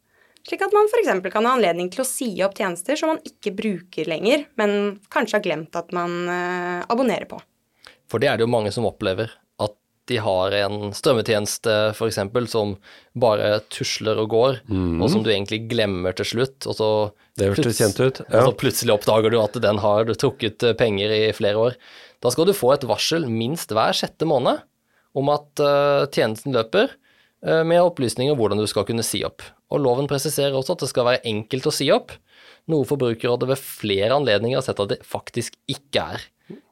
Slik 0.47 0.63
at 0.63 0.75
man 0.75 0.87
f.eks. 0.87 1.11
kan 1.33 1.49
ha 1.49 1.57
anledning 1.57 1.89
til 1.91 2.05
å 2.05 2.07
si 2.07 2.29
opp 2.47 2.55
tjenester 2.59 2.99
som 2.99 3.15
man 3.15 3.23
ikke 3.27 3.55
bruker 3.57 4.07
lenger, 4.07 4.47
men 4.61 5.01
kanskje 5.11 5.41
har 5.41 5.47
glemt 5.47 5.79
at 5.79 5.91
man 5.97 6.31
eh, 6.31 6.85
abonnerer 6.87 7.27
på. 7.31 7.41
For 8.07 8.23
det 8.23 8.31
er 8.31 8.39
det 8.39 8.47
jo 8.47 8.53
mange 8.53 8.71
som 8.75 8.87
opplever. 8.87 9.33
De 10.07 10.19
har 10.23 10.55
en 10.55 10.93
strømmetjeneste 10.95 11.73
f.eks. 11.97 12.19
som 12.53 12.77
bare 13.19 13.57
tusler 13.75 14.21
og 14.23 14.31
går, 14.31 14.59
og 14.71 15.07
som 15.11 15.25
du 15.27 15.33
egentlig 15.33 15.65
glemmer 15.71 16.15
til 16.15 16.29
slutt. 16.31 16.69
Og 16.71 16.77
så, 16.79 16.91
Det 17.39 17.51
hørtes 17.51 17.81
kjent 17.81 17.99
ut, 18.01 18.21
og 18.23 18.37
så 18.49 18.53
plutselig 18.61 18.95
oppdager 18.95 19.35
du 19.35 19.41
at 19.43 19.59
den 19.65 19.81
har 19.83 20.13
trukket 20.15 20.63
eh, 20.63 20.77
penger 20.79 21.11
i 21.11 21.25
flere 21.37 21.59
år. 21.59 21.79
Da 22.23 22.31
skal 22.33 22.49
du 22.49 22.55
få 22.57 22.73
et 22.77 22.87
varsel 22.89 23.27
minst 23.31 23.75
hver 23.75 23.97
sjette 23.97 24.29
måned 24.29 24.63
om 25.17 25.33
at 25.33 25.65
uh, 25.65 26.05
tjenesten 26.13 26.53
løper, 26.53 26.91
uh, 27.47 27.63
med 27.65 27.81
opplysninger 27.81 28.35
om 28.35 28.41
hvordan 28.41 28.61
du 28.61 28.67
skal 28.69 28.85
kunne 28.89 29.05
si 29.07 29.23
opp. 29.25 29.45
Og 29.73 29.81
loven 29.83 30.09
presiserer 30.11 30.57
også 30.57 30.77
at 30.77 30.85
det 30.85 30.91
skal 30.93 31.09
være 31.09 31.25
enkelt 31.29 31.69
å 31.69 31.75
si 31.75 31.89
opp, 31.95 32.13
noe 32.71 32.87
Forbrukerrådet 32.89 33.49
ved 33.51 33.63
flere 33.63 34.15
anledninger 34.17 34.59
har 34.59 34.67
sett 34.67 34.83
at 34.83 34.93
det 34.93 35.03
faktisk 35.07 35.57
ikke 35.71 36.09
er. 36.17 36.27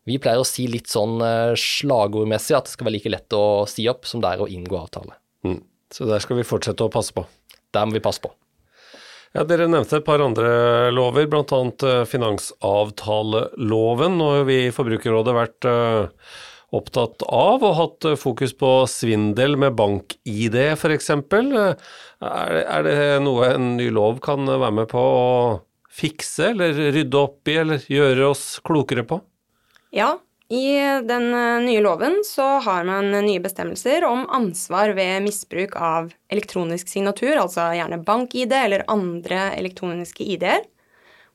Vi 0.04 0.18
pleier 0.20 0.42
å 0.42 0.48
si 0.48 0.66
litt 0.68 0.90
sånn 0.92 1.16
eh, 1.24 1.54
slagordmessig 1.56 2.56
at 2.58 2.66
det 2.68 2.74
skal 2.74 2.88
være 2.88 2.96
like 2.98 3.12
lett 3.12 3.36
å 3.36 3.64
si 3.70 3.86
opp 3.88 4.04
som 4.08 4.20
det 4.20 4.34
er 4.34 4.42
å 4.44 4.50
inngå 4.52 4.76
avtale. 4.76 5.14
Mm. 5.46 5.62
Så 5.92 6.04
der 6.08 6.20
skal 6.20 6.36
vi 6.40 6.48
fortsette 6.48 6.84
å 6.84 6.92
passe 6.92 7.12
på. 7.16 7.24
Der 7.74 7.86
må 7.88 7.92
vi 7.96 8.04
passe 8.04 8.22
på. 8.22 8.30
Ja, 9.34 9.42
Dere 9.48 9.66
nevnte 9.66 9.98
et 9.98 10.06
par 10.06 10.22
andre 10.22 10.90
lover, 10.94 11.26
bl.a. 11.26 12.04
finansavtaleloven. 12.06 14.18
Nå 14.20 14.26
har 14.30 14.44
vi 14.46 14.66
i 14.68 14.74
Forbrukerrådet 14.74 15.34
vært 15.34 15.66
eh, 15.66 16.06
opptatt 16.74 17.22
av 17.26 17.64
og 17.64 17.76
hatt 17.80 18.04
eh, 18.12 18.20
fokus 18.20 18.54
på 18.60 18.86
svindel 18.90 19.56
med 19.58 19.74
bank-ID 19.78 20.56
f.eks. 20.76 21.10
Er 21.10 22.80
det 22.86 22.98
noe 23.24 23.50
en 23.56 23.76
ny 23.80 23.88
lov 23.94 24.20
kan 24.22 24.46
være 24.46 24.74
med 24.82 24.88
på 24.92 25.02
å 25.02 25.60
fikse, 25.94 26.50
eller 26.52 26.74
rydde 26.94 27.18
opp 27.18 27.48
i, 27.50 27.58
eller 27.62 27.78
gjøre 27.90 28.30
oss 28.30 28.60
klokere 28.66 29.04
på? 29.08 29.18
Ja, 29.94 30.18
i 30.48 30.74
den 31.06 31.28
eh, 31.34 31.60
nye 31.62 31.80
loven 31.80 32.16
så 32.26 32.42
har 32.42 32.84
man 32.84 33.12
nye 33.14 33.40
bestemmelser 33.40 34.04
om 34.08 34.24
ansvar 34.26 34.90
ved 34.98 35.22
misbruk 35.22 35.76
av 35.78 36.10
elektronisk 36.34 36.90
signatur, 36.90 37.36
altså 37.38 37.68
gjerne 37.78 38.00
bank-ID 38.02 38.52
eller 38.58 38.82
andre 38.90 39.52
elektroniske 39.54 40.26
ID-er. 40.34 40.66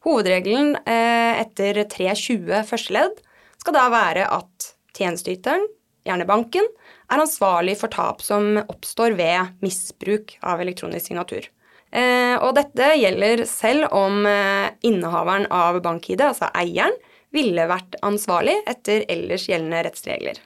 Hovedregelen 0.03 0.75
eh, 0.83 1.39
etter 1.39 1.79
320 1.87 2.67
første 2.67 2.95
ledd 2.95 3.17
skal 3.63 3.75
da 3.75 3.87
være 3.95 4.27
at 4.27 4.69
tjenesteyteren, 4.95 5.63
gjerne 6.07 6.27
banken, 6.27 6.67
er 7.07 7.23
ansvarlig 7.23 7.77
for 7.79 7.91
tap 7.95 8.19
som 8.23 8.57
oppstår 8.65 9.15
ved 9.19 9.55
misbruk 9.63 10.35
av 10.43 10.59
elektronisk 10.63 11.09
signatur. 11.13 11.47
Eh, 11.95 12.35
og 12.43 12.53
dette 12.59 12.91
gjelder 12.99 13.47
selv 13.49 13.87
om 13.95 14.27
eh, 14.27 14.67
innehaveren 14.85 15.47
av 15.47 15.79
bank-ID, 15.85 16.27
altså 16.27 16.51
eieren, 16.59 16.99
ville 17.35 17.65
vært 17.69 17.97
ansvarlig 18.05 18.55
etter 18.69 19.05
ellers 19.11 19.47
gjeldende 19.49 19.83
rettsregler. 19.87 20.39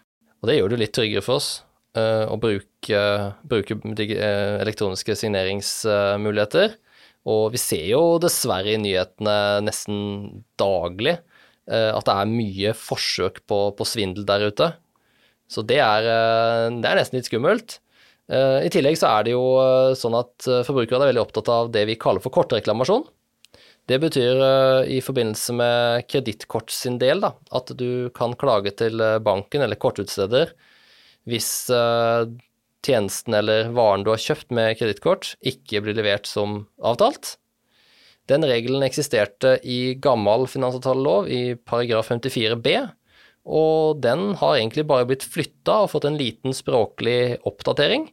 Og 0.43 0.49
det 0.49 0.57
gjør 0.57 0.73
det 0.73 0.81
litt 0.81 0.95
tryggere 0.95 1.23
for 1.23 1.39
oss 1.39 1.49
uh, 1.97 2.25
å 2.27 2.37
bruke, 2.41 3.03
bruke 3.47 3.77
eh, 4.17 4.57
elektroniske 4.63 5.15
signeringsmuligheter. 5.19 6.75
Og 7.31 7.53
vi 7.53 7.61
ser 7.61 7.85
jo 7.87 8.01
dessverre 8.19 8.73
i 8.73 8.81
nyhetene 8.81 9.63
nesten 9.63 10.43
daglig 10.59 11.15
uh, 11.15 11.91
at 11.93 12.03
det 12.09 12.17
er 12.17 12.33
mye 12.33 12.73
forsøk 12.75 13.45
på, 13.47 13.61
på 13.77 13.87
svindel 13.87 14.27
der 14.27 14.49
ute. 14.51 14.73
Så 15.47 15.63
det 15.67 15.79
er, 15.79 16.09
uh, 16.09 16.67
det 16.75 16.91
er 16.91 16.99
nesten 16.99 17.21
litt 17.21 17.31
skummelt. 17.31 17.79
I 18.33 18.69
tillegg 18.71 18.95
så 18.95 19.09
er 19.17 19.25
det 19.27 19.33
jo 19.33 19.43
sånn 19.99 20.13
at 20.15 20.45
forbrukerne 20.63 21.03
er 21.03 21.09
veldig 21.11 21.21
opptatt 21.25 21.49
av 21.51 21.67
det 21.75 21.81
vi 21.89 21.97
kaller 21.99 22.23
for 22.23 22.31
kortreklamasjon. 22.31 23.03
Det 23.89 23.99
betyr 23.99 24.39
eh, 24.39 24.93
i 24.95 25.01
forbindelse 25.03 25.53
med 25.59 26.07
kredittkort 26.07 26.71
sin 26.71 26.95
del 27.01 27.19
da, 27.23 27.33
at 27.51 27.73
du 27.75 28.09
kan 28.15 28.35
klage 28.39 28.71
til 28.79 29.01
eh, 29.03 29.19
banken 29.23 29.65
eller 29.65 29.79
kortutsteder 29.79 30.53
hvis 31.27 31.49
eh, 31.71 32.23
tjenesten 32.83 33.35
eller 33.35 33.71
varen 33.75 34.05
du 34.05 34.13
har 34.13 34.23
kjøpt 34.23 34.55
med 34.55 34.77
kredittkort 34.79 35.33
ikke 35.43 35.83
blir 35.83 35.97
levert 35.99 36.27
som 36.29 36.63
avtalt. 36.83 37.35
Den 38.31 38.47
regelen 38.47 38.85
eksisterte 38.87 39.57
i 39.67 39.95
gammel 39.99 40.47
finansavtalelov 40.47 41.27
i 41.27 41.55
paragraf 41.59 42.07
54 42.11 42.59
b, 42.63 42.77
og 43.43 43.99
den 44.03 44.29
har 44.39 44.55
egentlig 44.55 44.85
bare 44.87 45.07
blitt 45.09 45.27
flytta 45.27 45.81
og 45.83 45.91
fått 45.91 46.07
en 46.07 46.19
liten 46.19 46.55
språklig 46.55 47.41
oppdatering. 47.43 48.07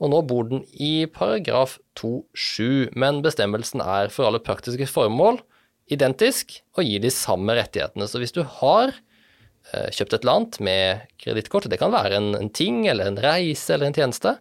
Og 0.00 0.12
nå 0.12 0.22
bor 0.24 0.48
den 0.48 0.64
i 0.72 1.04
paragraf 1.12 1.76
2-7, 2.00 2.90
men 2.96 3.20
bestemmelsen 3.24 3.82
er 3.84 4.12
for 4.12 4.28
alle 4.28 4.40
praktiske 4.42 4.88
formål 4.88 5.42
identisk 5.90 6.60
og 6.78 6.86
gir 6.86 7.02
de 7.02 7.10
samme 7.12 7.54
rettighetene. 7.58 8.06
Så 8.08 8.20
hvis 8.22 8.34
du 8.34 8.42
har 8.60 8.92
eh, 8.94 9.88
kjøpt 9.92 10.14
et 10.14 10.22
eller 10.22 10.38
annet 10.38 10.60
med 10.64 11.06
kredittkort, 11.20 11.68
det 11.70 11.80
kan 11.82 11.92
være 11.94 12.16
en, 12.18 12.30
en 12.38 12.52
ting 12.54 12.84
eller 12.88 13.10
en 13.10 13.20
reise 13.20 13.74
eller 13.74 13.90
en 13.90 13.98
tjeneste, 13.98 14.36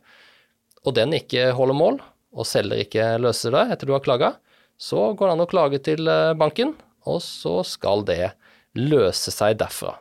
og 0.86 0.96
den 0.96 1.16
ikke 1.18 1.50
holder 1.58 1.78
mål, 1.78 2.00
og 2.30 2.48
selger 2.48 2.86
ikke 2.86 3.16
løser 3.20 3.56
det 3.56 3.66
etter 3.74 3.90
du 3.90 3.96
har 3.96 4.06
klaga, 4.06 4.36
så 4.80 5.10
går 5.18 5.28
det 5.28 5.34
an 5.36 5.44
å 5.44 5.50
klage 5.50 5.82
til 5.90 6.12
eh, 6.12 6.36
banken, 6.40 6.76
og 7.10 7.20
så 7.26 7.60
skal 7.68 8.06
det 8.08 8.36
løse 8.78 9.34
seg 9.34 9.58
derfra. 9.60 9.98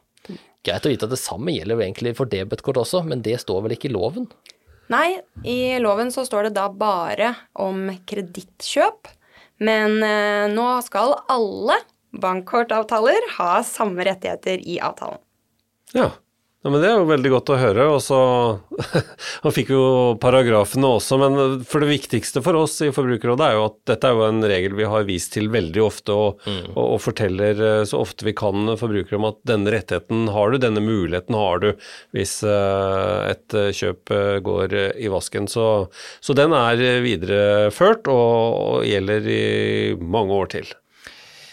Greit 0.67 0.85
å 0.85 0.91
vite 0.93 1.07
at 1.07 1.15
det 1.15 1.21
samme 1.23 1.55
gjelder 1.55 1.81
egentlig 1.81 2.13
for 2.19 2.29
debetkort 2.31 2.83
også, 2.83 3.01
men 3.07 3.25
det 3.25 3.39
står 3.41 3.65
vel 3.65 3.75
ikke 3.75 3.89
i 3.89 3.95
loven? 3.95 4.27
Nei, 4.89 5.21
i 5.45 5.79
loven 5.83 6.13
så 6.13 6.25
står 6.25 6.49
det 6.49 6.57
da 6.57 6.69
bare 6.73 7.35
om 7.61 7.91
kredittkjøp, 8.09 9.11
men 9.65 9.99
eh, 10.07 10.47
nå 10.53 10.69
skal 10.87 11.17
alle 11.29 11.77
bankkortavtaler 12.17 13.27
ha 13.37 13.59
samme 13.67 14.07
rettigheter 14.09 14.63
i 14.65 14.79
avtalen. 14.81 15.21
Ja. 15.93 16.13
Ja, 16.59 16.71
men 16.73 16.83
det 16.83 16.89
er 16.91 16.97
jo 16.99 17.07
veldig 17.07 17.31
godt 17.31 17.51
å 17.55 17.59
høre. 17.61 17.85
Og 17.95 18.01
så 18.03 18.19
Han 19.45 19.55
fikk 19.55 19.71
jo 19.71 19.83
paragrafene 20.19 20.91
også, 20.97 21.19
men 21.23 21.63
for 21.69 21.85
det 21.85 21.93
viktigste 21.93 22.43
for 22.43 22.59
oss 22.59 22.75
i 22.83 22.91
Forbrukerrådet 22.95 23.47
er 23.47 23.55
jo 23.55 23.67
at 23.69 23.77
dette 23.93 24.11
er 24.11 24.19
jo 24.19 24.25
en 24.27 24.43
regel 24.43 24.75
vi 24.79 24.89
har 24.91 25.07
vist 25.07 25.31
til 25.37 25.47
veldig 25.55 25.85
ofte, 25.85 26.17
og, 26.17 26.43
og, 26.75 26.83
og 26.83 26.99
forteller 27.05 27.63
eh, 27.63 27.85
så 27.87 28.03
ofte 28.03 28.27
vi 28.27 28.35
kan 28.39 28.75
forbrukere 28.81 29.21
om 29.21 29.29
at 29.31 29.39
denne 29.47 29.73
rettigheten 29.77 30.27
har 30.35 30.51
du, 30.51 30.59
denne 30.67 30.83
muligheten 30.83 31.39
har 31.39 31.63
du 31.63 31.69
hvis 32.17 32.35
eh, 32.43 33.31
et 33.31 33.59
eh, 33.59 33.71
kjøp 33.79 34.15
eh, 34.19 34.35
går 34.51 34.77
eh, 34.83 34.91
i 35.07 35.15
vasken. 35.15 35.47
Så, 35.51 35.65
så 36.19 36.37
den 36.39 36.59
er 36.59 36.83
eh, 36.83 37.01
videreført 37.07 38.11
og, 38.11 38.29
og 38.59 38.87
gjelder 38.89 39.31
i 39.31 39.43
mange 40.03 40.43
år 40.43 40.55
til. 40.59 40.75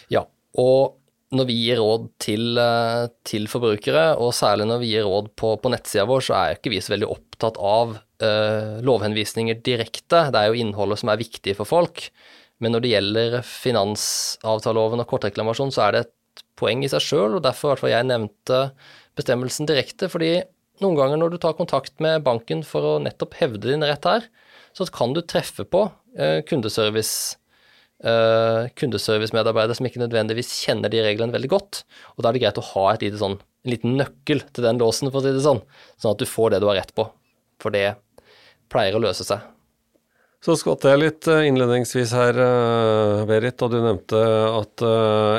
Ja, 0.10 0.26
og 0.58 0.98
når 1.34 1.48
vi 1.50 1.56
gir 1.58 1.80
råd 1.82 2.10
til, 2.22 2.58
eh, 2.62 3.08
til 3.26 3.48
forbrukere, 3.50 4.18
og 4.22 4.34
særlig 4.34 4.68
når 4.70 4.82
vi 4.84 4.92
gir 4.94 5.08
råd 5.08 5.32
på, 5.36 5.56
på 5.62 5.72
nettsida 5.74 6.06
vår, 6.06 6.22
så 6.28 6.36
er 6.38 6.56
ikke 6.56 6.74
vi 6.74 6.82
så 6.84 6.94
veldig 6.94 7.10
opptatt 7.10 7.58
av 7.58 7.96
uh, 8.24 8.78
lovhenvisninger 8.86 9.58
direkte. 9.66 10.28
Det 10.32 10.40
er 10.40 10.52
jo 10.52 10.60
innholdet 10.62 11.02
som 11.02 11.12
er 11.12 11.20
viktig 11.20 11.56
for 11.58 11.68
folk. 11.68 12.08
Men 12.64 12.76
når 12.76 12.84
det 12.84 12.92
gjelder 12.94 13.40
finansavtaleloven 13.44 15.04
og 15.04 15.10
kortreklamasjon, 15.10 15.74
så 15.76 15.88
er 15.88 15.96
det 15.96 16.04
et 16.06 16.44
poeng 16.60 16.86
i 16.86 16.92
seg 16.92 17.04
sjøl, 17.04 17.36
og 17.36 17.44
derfor 17.44 17.80
fall 17.82 17.92
jeg 17.92 18.08
nevnte 18.08 18.70
bestemmelsen 19.18 19.68
direkte. 19.68 20.08
fordi 20.12 20.38
noen 20.84 20.98
ganger 21.00 21.20
når 21.20 21.34
du 21.34 21.38
tar 21.40 21.56
kontakt 21.58 22.00
med 22.04 22.24
banken 22.24 22.64
for 22.68 22.84
å 22.84 22.96
nettopp 23.00 23.36
hevde 23.40 23.72
din 23.72 23.84
rett 23.84 24.06
her, 24.08 24.28
så 24.76 24.88
kan 24.92 25.16
du 25.16 25.22
treffe 25.24 25.66
på 25.68 25.88
uh, 25.90 26.40
kundeservice 26.48 27.36
eh, 28.04 28.68
kundeservicemedarbeider 28.76 29.78
som 29.78 29.88
ikke 29.88 30.04
nødvendigvis 30.04 30.54
kjenner 30.66 30.92
de 30.92 31.04
reglene 31.06 31.36
veldig 31.36 31.52
godt. 31.54 31.84
Og 32.16 32.24
da 32.24 32.30
er 32.30 32.38
det 32.38 32.46
greit 32.46 32.62
å 32.62 32.70
ha 32.74 32.88
sånn, 33.00 33.40
en 33.40 33.74
liten 33.74 33.98
nøkkel 34.00 34.46
til 34.52 34.68
den 34.68 34.82
låsen, 34.82 35.12
for 35.12 35.22
å 35.22 35.26
si 35.26 35.36
det 35.36 35.46
sånn, 35.46 35.64
sånn 35.98 36.16
at 36.16 36.22
du 36.22 36.30
får 36.30 36.56
det 36.56 36.64
du 36.64 36.70
har 36.72 36.82
rett 36.82 36.96
på. 36.98 37.10
For 37.64 37.76
det 37.76 37.96
pleier 38.72 38.98
å 38.98 39.04
løse 39.04 39.28
seg. 39.28 39.52
Så 40.46 40.54
skvatt 40.60 40.84
jeg 40.86 41.00
litt 41.02 41.26
eh, 41.32 41.48
innledningsvis 41.48 42.12
her, 42.14 42.38
eh, 42.38 43.24
Berit, 43.26 43.56
da 43.58 43.70
du 43.72 43.80
nevnte 43.82 44.20
at 44.60 44.84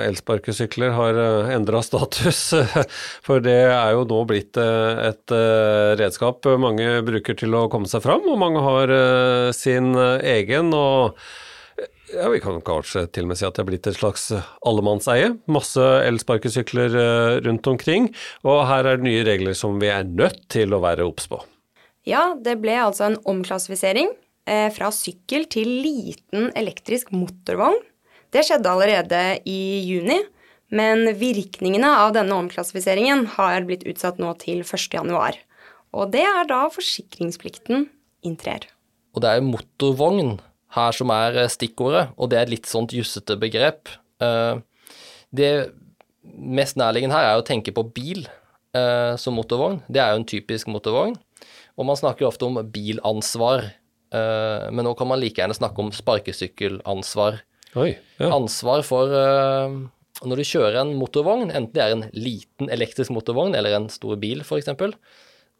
elsparkesykler 0.08 0.96
har 0.96 1.20
endra 1.54 1.84
status. 1.86 2.40
For 3.26 3.44
det 3.44 3.60
er 3.68 3.94
jo 3.94 4.02
nå 4.08 4.24
blitt 4.26 4.58
et 4.58 5.36
redskap 6.00 6.48
mange 6.58 6.98
bruker 7.06 7.38
til 7.38 7.54
å 7.54 7.66
komme 7.70 7.86
seg 7.90 8.02
fram, 8.02 8.26
og 8.26 8.40
mange 8.42 8.64
har 8.66 8.94
sin 9.54 9.92
egen. 9.94 10.74
og 10.74 11.20
ja, 12.12 12.28
Vi 12.30 12.40
kan 12.42 12.60
kanskje 12.64 13.06
til 13.10 13.26
og 13.26 13.32
med 13.32 13.40
si 13.40 13.46
at 13.48 13.56
det 13.56 13.64
er 13.64 13.68
blitt 13.70 13.88
et 13.90 13.98
slags 13.98 14.28
allemannseie. 14.66 15.32
Masse 15.50 15.82
elsparkesykler 16.06 16.94
eh, 17.00 17.38
rundt 17.46 17.66
omkring, 17.70 18.10
og 18.46 18.64
her 18.70 18.86
er 18.86 19.00
det 19.00 19.08
nye 19.08 19.24
regler 19.26 19.56
som 19.58 19.80
vi 19.82 19.90
er 19.92 20.06
nødt 20.06 20.44
til 20.52 20.74
å 20.76 20.82
være 20.84 21.06
obs 21.08 21.28
på. 21.30 21.40
Ja, 22.06 22.36
det 22.38 22.60
ble 22.62 22.76
altså 22.78 23.08
en 23.08 23.18
omklassifisering 23.26 24.12
eh, 24.46 24.68
fra 24.74 24.92
sykkel 24.94 25.48
til 25.50 25.70
liten 25.82 26.52
elektrisk 26.58 27.10
motorvogn. 27.14 27.80
Det 28.34 28.44
skjedde 28.46 28.70
allerede 28.70 29.22
i 29.48 29.82
juni, 29.86 30.20
men 30.74 31.06
virkningene 31.18 31.90
av 32.02 32.14
denne 32.16 32.38
omklassifiseringen 32.38 33.26
har 33.36 33.66
blitt 33.66 33.86
utsatt 33.86 34.18
nå 34.22 34.32
til 34.42 34.62
1. 34.62 34.88
januar. 34.94 35.38
Og 35.96 36.10
det 36.14 36.24
er 36.26 36.46
da 36.50 36.66
forsikringsplikten 36.70 37.86
inntrer. 38.26 38.66
Og 39.14 39.22
det 39.24 39.30
er 39.30 39.40
jo 39.40 39.50
motorvogn 39.54 40.36
her 40.74 40.94
som 40.96 41.12
er 41.14 41.36
eh, 41.44 41.50
stikkordet, 41.52 42.08
og 42.16 42.30
det 42.30 42.38
er 42.38 42.46
et 42.46 42.54
litt 42.56 42.70
sånt 42.70 42.94
jussete 42.96 43.38
begrep. 43.40 43.92
Eh, 44.22 44.58
Det 45.36 45.52
mest 46.22 46.76
nærliggende 46.78 47.14
her 47.14 47.32
er 47.32 47.40
å 47.40 47.46
tenke 47.46 47.72
på 47.74 47.84
bil 47.94 48.26
eh, 48.74 49.14
som 49.20 49.34
motorvogn. 49.36 49.80
Det 49.88 50.00
er 50.00 50.12
jo 50.12 50.20
en 50.22 50.28
typisk 50.28 50.70
motorvogn. 50.70 51.16
Og 51.76 51.84
man 51.84 51.98
snakker 51.98 52.26
ofte 52.26 52.46
om 52.46 52.56
bilansvar, 52.72 53.66
men 54.16 54.86
nå 54.86 54.94
kan 54.96 55.10
man 55.10 55.18
like 55.20 55.36
gjerne 55.36 55.52
snakke 55.52 55.82
om 55.82 55.90
sparkesykkelansvar. 55.92 57.42
Oi, 57.76 57.90
ja. 58.16 58.30
Ansvar 58.32 58.80
for 58.86 59.12
når 59.12 60.40
du 60.40 60.44
kjører 60.48 60.78
en 60.80 60.94
motorvogn, 60.96 61.50
enten 61.50 61.74
det 61.74 61.82
er 61.84 61.92
en 61.92 62.06
liten 62.16 62.70
elektrisk 62.72 63.12
motorvogn 63.12 63.58
eller 63.58 63.76
en 63.76 63.90
stor 63.92 64.16
bil 64.22 64.40
f.eks., 64.40 64.70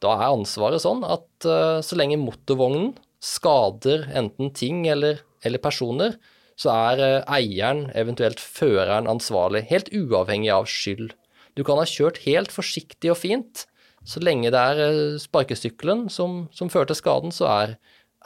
da 0.01 0.15
er 0.15 0.31
ansvaret 0.31 0.81
sånn 0.81 1.05
at 1.05 1.51
så 1.85 1.99
lenge 2.01 2.17
motorvognen 2.23 2.95
skader 3.23 4.07
enten 4.17 4.53
ting 4.55 4.87
eller, 4.91 5.23
eller 5.45 5.63
personer, 5.63 6.17
så 6.57 6.73
er 6.73 7.03
eh, 7.05 7.23
eieren, 7.37 7.87
eventuelt 7.97 8.41
føreren, 8.41 9.09
ansvarlig, 9.11 9.67
helt 9.71 9.91
uavhengig 9.93 10.53
av 10.55 10.69
skyld. 10.71 11.13
Du 11.57 11.65
kan 11.65 11.81
ha 11.81 11.89
kjørt 11.89 12.23
helt 12.25 12.53
forsiktig 12.53 13.13
og 13.13 13.21
fint. 13.21 13.67
Så 14.07 14.23
lenge 14.23 14.53
det 14.55 14.61
er 14.61 14.83
eh, 14.87 15.19
sparkesykkelen 15.21 16.07
som, 16.13 16.47
som 16.55 16.73
fører 16.73 16.93
til 16.93 17.01
skaden, 17.01 17.35
så 17.35 17.49
er 17.53 17.77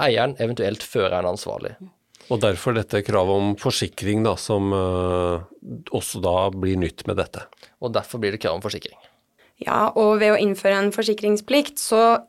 eieren, 0.01 0.37
eventuelt 0.43 0.85
føreren, 0.87 1.29
ansvarlig. 1.29 1.75
Og 2.31 2.39
derfor 2.43 2.77
dette 2.77 3.03
kravet 3.03 3.43
om 3.43 3.55
forsikring, 3.59 4.23
da, 4.27 4.37
som 4.39 4.71
eh, 4.77 5.81
også 5.91 6.23
da 6.23 6.37
blir 6.55 6.79
nytt 6.79 7.07
med 7.11 7.19
dette. 7.19 7.47
Og 7.83 7.95
derfor 7.97 8.23
blir 8.23 8.37
det 8.37 8.43
krav 8.45 8.59
om 8.59 8.65
forsikring. 8.65 8.99
Ja, 9.61 9.91
og 9.99 10.21
ved 10.23 10.37
å 10.37 10.41
innføre 10.41 10.79
en 10.79 10.95
forsikringsplikt, 10.95 11.81
så 11.83 12.23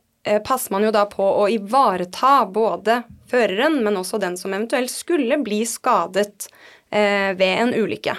passer 0.46 0.74
man 0.74 0.84
jo 0.86 0.92
da 0.94 1.04
på 1.10 1.24
å 1.24 1.48
ivareta 1.50 2.44
både 2.46 3.00
føreren, 3.30 3.80
men 3.84 3.98
også 3.98 4.20
den 4.22 4.36
som 4.38 4.54
eventuelt 4.54 4.92
skulle 4.92 5.40
bli 5.42 5.62
skadet 5.68 6.48
eh, 6.90 7.32
ved 7.38 7.52
en 7.64 7.74
ulykke. 7.74 8.16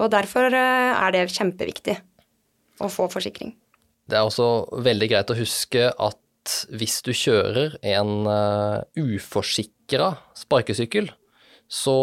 Og 0.00 0.10
derfor 0.12 0.50
eh, 0.54 0.92
er 0.94 1.16
det 1.16 1.26
kjempeviktig 1.34 1.96
å 2.80 2.90
få 2.92 3.08
forsikring. 3.12 3.54
Det 4.10 4.18
er 4.18 4.26
også 4.26 4.80
veldig 4.82 5.08
greit 5.10 5.30
å 5.30 5.38
huske 5.38 5.90
at 5.90 6.56
hvis 6.72 7.00
du 7.06 7.12
kjører 7.14 7.76
en 7.84 8.24
uforsikra 8.96 10.14
sparkesykkel, 10.34 11.10
så 11.70 11.98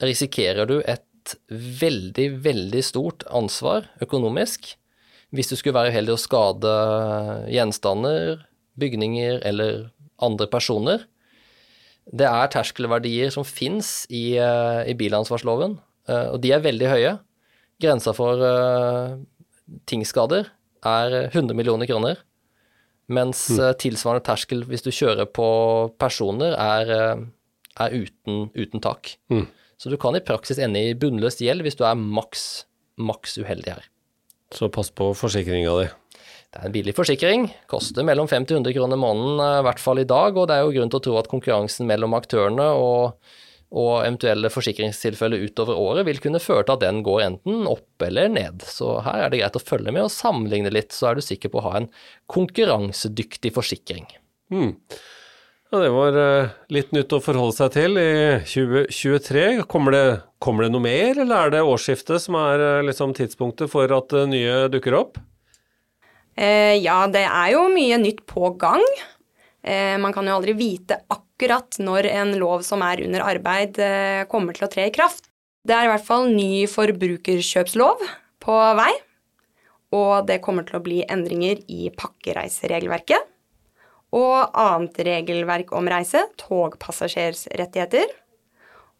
risikerer 0.00 0.68
du 0.70 0.78
et 0.80 1.34
veldig, 1.50 2.28
veldig 2.46 2.82
stort 2.86 3.26
ansvar 3.28 3.90
økonomisk 4.00 4.72
hvis 5.34 5.50
du 5.50 5.56
skulle 5.56 5.76
være 5.76 5.94
uheldig 5.94 6.14
å 6.16 6.20
skade 6.20 6.74
gjenstander, 7.52 8.44
bygninger 8.80 9.40
eller 9.46 9.90
andre 10.22 10.48
personer. 10.50 11.04
Det 12.10 12.26
er 12.26 12.50
terskelverdier 12.50 13.30
som 13.34 13.46
fins 13.46 14.04
i, 14.10 14.34
uh, 14.42 14.82
i 14.88 14.96
bilansvarsloven, 14.98 15.76
uh, 16.10 16.26
og 16.34 16.40
de 16.42 16.54
er 16.54 16.64
veldig 16.64 16.88
høye. 16.90 17.12
Grensa 17.80 18.14
for 18.16 18.42
uh, 18.42 19.20
tingskader 19.90 20.50
er 20.86 21.16
100 21.30 21.54
millioner 21.56 21.86
kroner, 21.86 22.18
mens 23.10 23.46
mm. 23.50 23.62
tilsvarende 23.82 24.24
terskel 24.26 24.64
hvis 24.68 24.84
du 24.86 24.90
kjører 24.94 25.28
på 25.34 25.46
personer, 26.00 26.54
er, 26.54 26.92
eh, 26.94 27.22
er 27.84 27.96
uten, 27.96 28.44
uten 28.54 28.82
tak. 28.82 29.16
Mm. 29.32 29.48
Så 29.80 29.90
du 29.90 29.96
kan 30.00 30.16
i 30.16 30.22
praksis 30.24 30.60
ende 30.62 30.82
i 30.90 30.96
bunnløs 30.98 31.40
gjeld 31.42 31.64
hvis 31.66 31.78
du 31.78 31.84
er 31.88 31.98
maks, 31.98 32.64
maks 33.00 33.38
uheldig 33.40 33.74
her. 33.74 33.88
Så 34.54 34.68
pass 34.72 34.90
på 34.90 35.12
forsikringa 35.14 35.74
di. 35.80 35.88
Det 36.50 36.58
er 36.58 36.66
en 36.66 36.74
billig 36.74 36.96
forsikring, 36.96 37.44
koster 37.70 38.02
mellom 38.06 38.26
50 38.26 38.56
og 38.56 38.64
100 38.64 38.74
kroner 38.74 38.98
måneden, 38.98 39.38
eh, 39.44 39.58
i 39.60 39.66
hvert 39.68 39.82
fall 39.82 40.00
i 40.02 40.08
dag, 40.08 40.34
og 40.34 40.48
det 40.50 40.56
er 40.56 40.64
jo 40.64 40.72
grunn 40.74 40.90
til 40.90 40.98
å 40.98 41.04
tro 41.04 41.18
at 41.20 41.30
konkurransen 41.30 41.86
mellom 41.86 42.16
aktørene 42.18 42.66
og, 42.74 43.20
og 43.70 43.92
eventuelle 44.02 44.50
forsikringstilfeller 44.50 45.44
utover 45.46 45.78
året 45.78 46.08
vil 46.08 46.18
kunne 46.18 46.42
føre 46.42 46.66
til 46.66 46.74
at 46.74 46.82
den 46.82 47.04
går 47.06 47.22
enten 47.28 47.70
opp 47.70 48.02
eller 48.02 48.32
ned. 48.34 48.66
Så 48.66 48.96
her 49.06 49.22
er 49.22 49.30
det 49.30 49.44
greit 49.44 49.60
å 49.60 49.62
følge 49.62 49.94
med 49.94 50.08
og 50.08 50.10
sammenligne 50.10 50.74
litt, 50.74 50.90
så 50.90 51.12
er 51.12 51.20
du 51.20 51.22
sikker 51.22 51.54
på 51.54 51.62
å 51.62 51.68
ha 51.68 51.76
en 51.78 51.88
konkurransedyktig 52.34 53.54
forsikring. 53.54 54.10
Mm. 54.50 54.74
Ja, 55.70 55.78
det 55.78 55.92
var 55.94 56.16
eh, 56.18 56.54
litt 56.74 56.88
nytt 56.90 57.12
å 57.14 57.20
forholde 57.22 57.54
seg 57.54 57.68
til 57.76 57.98
i 58.00 58.12
2023. 58.42 59.42
Kommer 59.70 59.94
det, 59.94 60.06
kommer 60.42 60.66
det 60.66 60.72
noe 60.74 60.82
mer, 60.82 61.14
eller 61.14 61.46
er 61.46 61.52
det 61.54 61.60
årsskiftet 61.62 62.24
som 62.24 62.34
er 62.40 62.64
eh, 62.64 62.86
liksom 62.88 63.14
tidspunktet 63.14 63.70
for 63.70 63.94
at 63.94 64.10
det 64.10 64.24
nye 64.32 64.56
dukker 64.72 64.98
opp? 64.98 65.20
Eh, 66.34 66.74
ja, 66.82 67.04
det 67.06 67.22
er 67.22 67.52
jo 67.54 67.62
mye 67.70 68.00
nytt 68.02 68.24
på 68.26 68.50
gang. 68.58 68.82
Eh, 69.62 69.94
man 70.02 70.10
kan 70.16 70.26
jo 70.26 70.40
aldri 70.40 70.58
vite 70.58 71.04
akkurat 71.06 71.78
når 71.78 72.10
en 72.16 72.34
lov 72.42 72.66
som 72.66 72.82
er 72.82 73.06
under 73.06 73.28
arbeid, 73.30 73.78
eh, 73.78 74.26
kommer 74.26 74.58
til 74.58 74.66
å 74.66 74.74
tre 74.74 74.90
i 74.90 74.94
kraft. 74.98 75.30
Det 75.62 75.78
er 75.78 75.86
i 75.86 75.94
hvert 75.94 76.08
fall 76.10 76.32
ny 76.34 76.66
forbrukerkjøpslov 76.66 78.08
på 78.42 78.62
vei, 78.74 78.92
og 79.94 80.26
det 80.26 80.42
kommer 80.42 80.66
til 80.66 80.82
å 80.82 80.86
bli 80.90 81.04
endringer 81.06 81.62
i 81.70 81.92
pakkereiseregelverket 81.94 83.36
og 84.16 84.56
annet 84.58 84.98
regelverk 85.06 85.70
om 85.76 85.88
reise, 85.90 86.24
togpassasjers 86.40 87.46
rettigheter. 87.58 88.10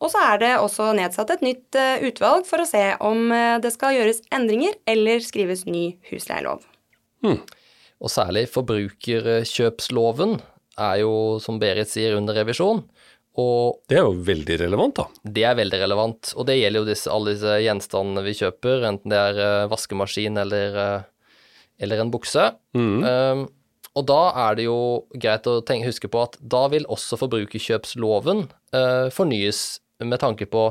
Og 0.00 0.08
så 0.12 0.22
er 0.30 0.40
det 0.40 0.52
også 0.62 0.90
nedsatt 0.96 1.34
et 1.34 1.42
nytt 1.44 1.76
eh, 1.76 2.00
utvalg 2.08 2.46
for 2.48 2.62
å 2.62 2.68
se 2.68 2.82
om 3.04 3.28
eh, 3.36 3.58
det 3.60 3.72
skal 3.74 3.98
gjøres 3.98 4.22
endringer 4.32 4.78
eller 4.88 5.20
skrives 5.24 5.66
ny 5.68 5.90
husleielov. 6.08 6.64
Og 8.00 8.08
særlig 8.08 8.46
forbrukerkjøpsloven 8.54 10.38
er 10.80 11.02
jo, 11.02 11.12
som 11.44 11.60
Berit 11.60 11.92
sier, 11.92 12.16
under 12.16 12.38
revisjon. 12.40 12.80
Og 13.40 13.84
Det 13.88 13.98
er 14.00 14.06
jo 14.06 14.24
veldig 14.24 14.56
relevant, 14.62 14.96
da. 14.96 15.04
det 15.36 15.44
er 15.46 15.58
veldig 15.58 15.82
relevant. 15.84 16.32
Og 16.40 16.48
det 16.48 16.56
gjelder 16.56 16.80
jo 16.80 16.88
disse, 16.88 17.12
alle 17.12 17.36
disse 17.36 17.60
gjenstandene 17.60 18.24
vi 18.24 18.36
kjøper, 18.40 18.88
enten 18.88 19.12
det 19.12 19.20
er 19.20 19.44
eh, 19.44 19.68
vaskemaskin 19.70 20.40
eller, 20.40 20.80
eller 21.76 22.00
en 22.00 22.14
bukse. 22.14 22.48
Mm. 22.72 23.04
Um, 23.04 23.44
og 23.98 24.06
da 24.06 24.20
er 24.46 24.56
det 24.58 24.68
jo 24.68 24.78
greit 25.14 25.48
å 25.50 25.60
tenke, 25.66 25.90
huske 25.90 26.10
på 26.10 26.22
at 26.22 26.38
da 26.40 26.66
vil 26.70 26.86
også 26.92 27.18
forbrukerkjøpsloven 27.20 28.44
eh, 28.76 29.08
fornyes 29.14 29.80
med 30.06 30.22
tanke 30.22 30.46
på 30.50 30.68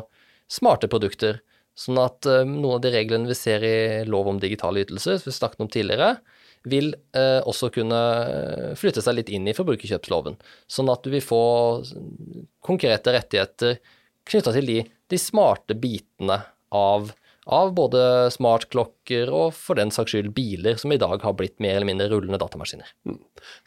smarte 0.49 0.89
produkter. 0.91 1.41
Sånn 1.79 1.99
at 2.01 2.27
eh, 2.27 2.45
noen 2.47 2.77
av 2.77 2.83
de 2.83 2.93
reglene 2.95 3.29
vi 3.29 3.37
ser 3.37 3.63
i 3.63 3.77
lov 4.07 4.31
om 4.31 4.39
digitale 4.41 4.85
ytelser, 4.85 5.19
som 5.19 5.29
vi 5.29 5.35
snakket 5.35 5.65
om 5.65 5.71
tidligere, 5.71 6.13
vil 6.67 6.91
eh, 7.15 7.39
også 7.47 7.69
kunne 7.75 7.99
eh, 8.25 8.71
flytte 8.79 9.03
seg 9.03 9.19
litt 9.19 9.31
inn 9.35 9.47
i 9.47 9.55
forbrukerkjøpsloven. 9.55 10.39
Sånn 10.67 10.91
at 10.91 11.03
du 11.03 11.13
vil 11.13 11.23
få 11.23 11.43
konkrete 12.65 13.15
rettigheter 13.15 13.79
knytta 14.29 14.53
til 14.55 14.67
de, 14.67 14.79
de 15.09 15.19
smarte 15.19 15.77
bitene 15.79 16.41
av, 16.75 17.13
av 17.49 17.73
både 17.73 18.01
smartklokker 18.33 19.31
og 19.33 19.55
for 19.57 19.79
den 19.79 19.91
saks 19.93 20.13
skyld 20.13 20.31
biler, 20.37 20.77
som 20.77 20.93
i 20.93 20.99
dag 21.01 21.23
har 21.25 21.35
blitt 21.37 21.57
mer 21.63 21.79
eller 21.79 21.89
mindre 21.89 22.09
rullende 22.11 22.39
datamaskiner. 22.41 22.91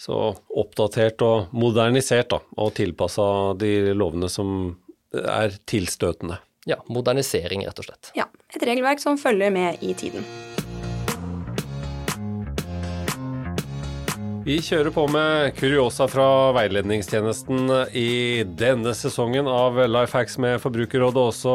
Så 0.01 0.21
oppdatert 0.63 1.23
og 1.27 1.53
modernisert, 1.57 2.31
da, 2.31 2.41
og 2.63 2.75
tilpassa 2.79 3.27
de 3.59 3.93
lovene 3.99 4.31
som 4.31 4.77
er 5.13 5.59
tilstøtende. 5.69 6.39
Ja, 6.69 6.79
modernisering, 6.87 7.67
rett 7.67 7.83
og 7.83 7.89
slett. 7.89 8.13
Ja, 8.15 8.29
et 8.55 8.63
regelverk 8.63 9.03
som 9.03 9.19
følger 9.19 9.51
med 9.51 9.83
i 9.83 9.97
tiden. 9.99 10.23
Vi 14.43 14.57
kjører 14.59 14.91
på 14.91 15.05
med 15.07 15.53
kuriosa 15.55 16.09
fra 16.11 16.25
veiledningstjenesten 16.57 17.69
i 17.95 18.43
denne 18.59 18.91
sesongen 18.99 19.47
av 19.47 19.79
Life 19.87 20.19
Hacks 20.19 20.35
med 20.43 20.59
Forbrukerrådet 20.63 21.23
også, 21.31 21.53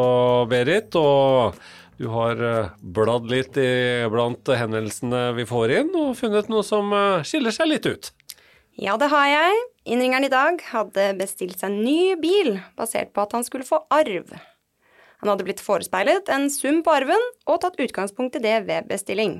Berit. 0.47 0.95
Og 0.95 1.57
du 1.97 2.07
har 2.13 2.41
eh, 2.43 2.69
bladd 2.81 3.29
litt 3.31 3.57
i 3.57 3.69
blant 4.11 4.49
henvendelsene 4.53 5.31
vi 5.37 5.47
får 5.49 5.73
inn, 5.79 5.89
og 5.97 6.13
funnet 6.19 6.49
noe 6.51 6.65
som 6.65 6.93
eh, 6.93 7.25
skiller 7.25 7.55
seg 7.55 7.71
litt 7.71 7.89
ut. 7.89 8.11
Ja, 8.77 8.93
det 9.01 9.09
har 9.09 9.25
jeg. 9.25 9.63
Innringeren 9.89 10.27
i 10.27 10.29
dag 10.29 10.61
hadde 10.69 11.09
bestilt 11.17 11.57
seg 11.57 11.71
en 11.71 11.81
ny 11.81 12.13
bil 12.21 12.59
basert 12.77 13.09
på 13.15 13.23
at 13.23 13.33
han 13.33 13.45
skulle 13.47 13.65
få 13.65 13.81
arv. 13.89 14.35
Han 15.23 15.31
hadde 15.31 15.47
blitt 15.47 15.63
forespeilet 15.63 16.29
en 16.29 16.45
sum 16.53 16.83
på 16.85 16.93
arven 16.93 17.23
og 17.49 17.61
tatt 17.63 17.79
utgangspunkt 17.81 18.37
i 18.37 18.43
det 18.43 18.59
ved 18.67 18.85
bestilling. 18.91 19.39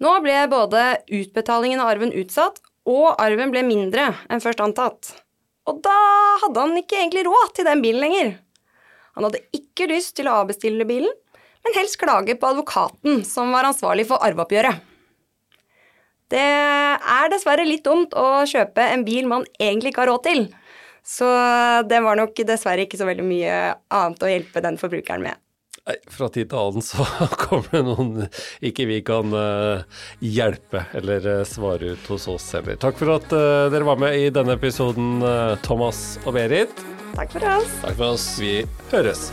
Nå 0.00 0.14
ble 0.24 0.38
både 0.48 1.02
utbetalingen 1.12 1.82
av 1.82 1.92
arven 1.92 2.14
utsatt, 2.16 2.62
og 2.88 3.20
arven 3.20 3.52
ble 3.52 3.60
mindre 3.66 4.08
enn 4.32 4.40
først 4.42 4.62
antatt. 4.64 5.12
Og 5.68 5.84
da 5.84 5.98
hadde 6.42 6.64
han 6.64 6.80
ikke 6.80 6.96
egentlig 6.98 7.26
råd 7.28 7.52
til 7.54 7.68
den 7.68 7.84
bilen 7.84 8.02
lenger. 8.02 8.32
Han 9.14 9.28
hadde 9.28 9.44
ikke 9.54 9.90
lyst 9.92 10.16
til 10.16 10.26
å 10.26 10.40
avbestille 10.40 10.88
bilen, 10.88 11.12
men 11.62 11.76
helst 11.78 11.98
klage 12.00 12.36
på 12.38 12.48
advokaten 12.50 13.22
som 13.26 13.52
var 13.54 13.68
ansvarlig 13.68 14.08
for 14.08 14.22
arveoppgjøret. 14.24 14.88
Det 16.32 16.40
er 16.40 17.30
dessverre 17.32 17.66
litt 17.68 17.84
dumt 17.84 18.14
å 18.16 18.42
kjøpe 18.48 18.84
en 18.94 19.04
bil 19.04 19.28
man 19.28 19.44
egentlig 19.60 19.92
ikke 19.92 20.06
har 20.06 20.12
råd 20.14 20.26
til. 20.26 20.46
Så 21.04 21.28
det 21.90 22.00
var 22.00 22.16
nok 22.18 22.38
dessverre 22.46 22.86
ikke 22.86 23.00
så 23.00 23.08
veldig 23.08 23.26
mye 23.26 23.56
annet 23.92 24.22
å 24.22 24.30
hjelpe 24.30 24.62
den 24.64 24.78
forbrukeren 24.80 25.26
med. 25.26 25.40
Nei, 25.82 25.96
fra 26.14 26.28
tid 26.30 26.46
til 26.52 26.60
annen 26.60 26.84
så 26.86 27.04
kommer 27.42 27.66
det 27.74 27.82
noen 27.88 28.12
ikke 28.62 28.86
vi 28.86 29.00
kan 29.06 29.34
uh, 29.34 29.82
hjelpe 30.22 30.84
eller 30.94 31.26
uh, 31.26 31.44
svare 31.48 31.96
ut 31.96 32.10
hos 32.14 32.28
oss 32.30 32.52
heller. 32.54 32.78
Takk 32.78 33.00
for 33.02 33.16
at 33.18 33.34
uh, 33.34 33.66
dere 33.72 33.88
var 33.90 33.98
med 33.98 34.14
i 34.14 34.28
denne 34.34 34.54
episoden, 34.60 35.18
Thomas 35.66 36.20
og 36.22 36.36
Berit. 36.38 36.86
Takk 37.16 37.34
for 37.34 37.54
oss. 37.58 37.80
Takk 37.82 37.98
for 37.98 38.12
oss. 38.14 38.28
Vi 38.40 38.60
høres. 38.94 39.32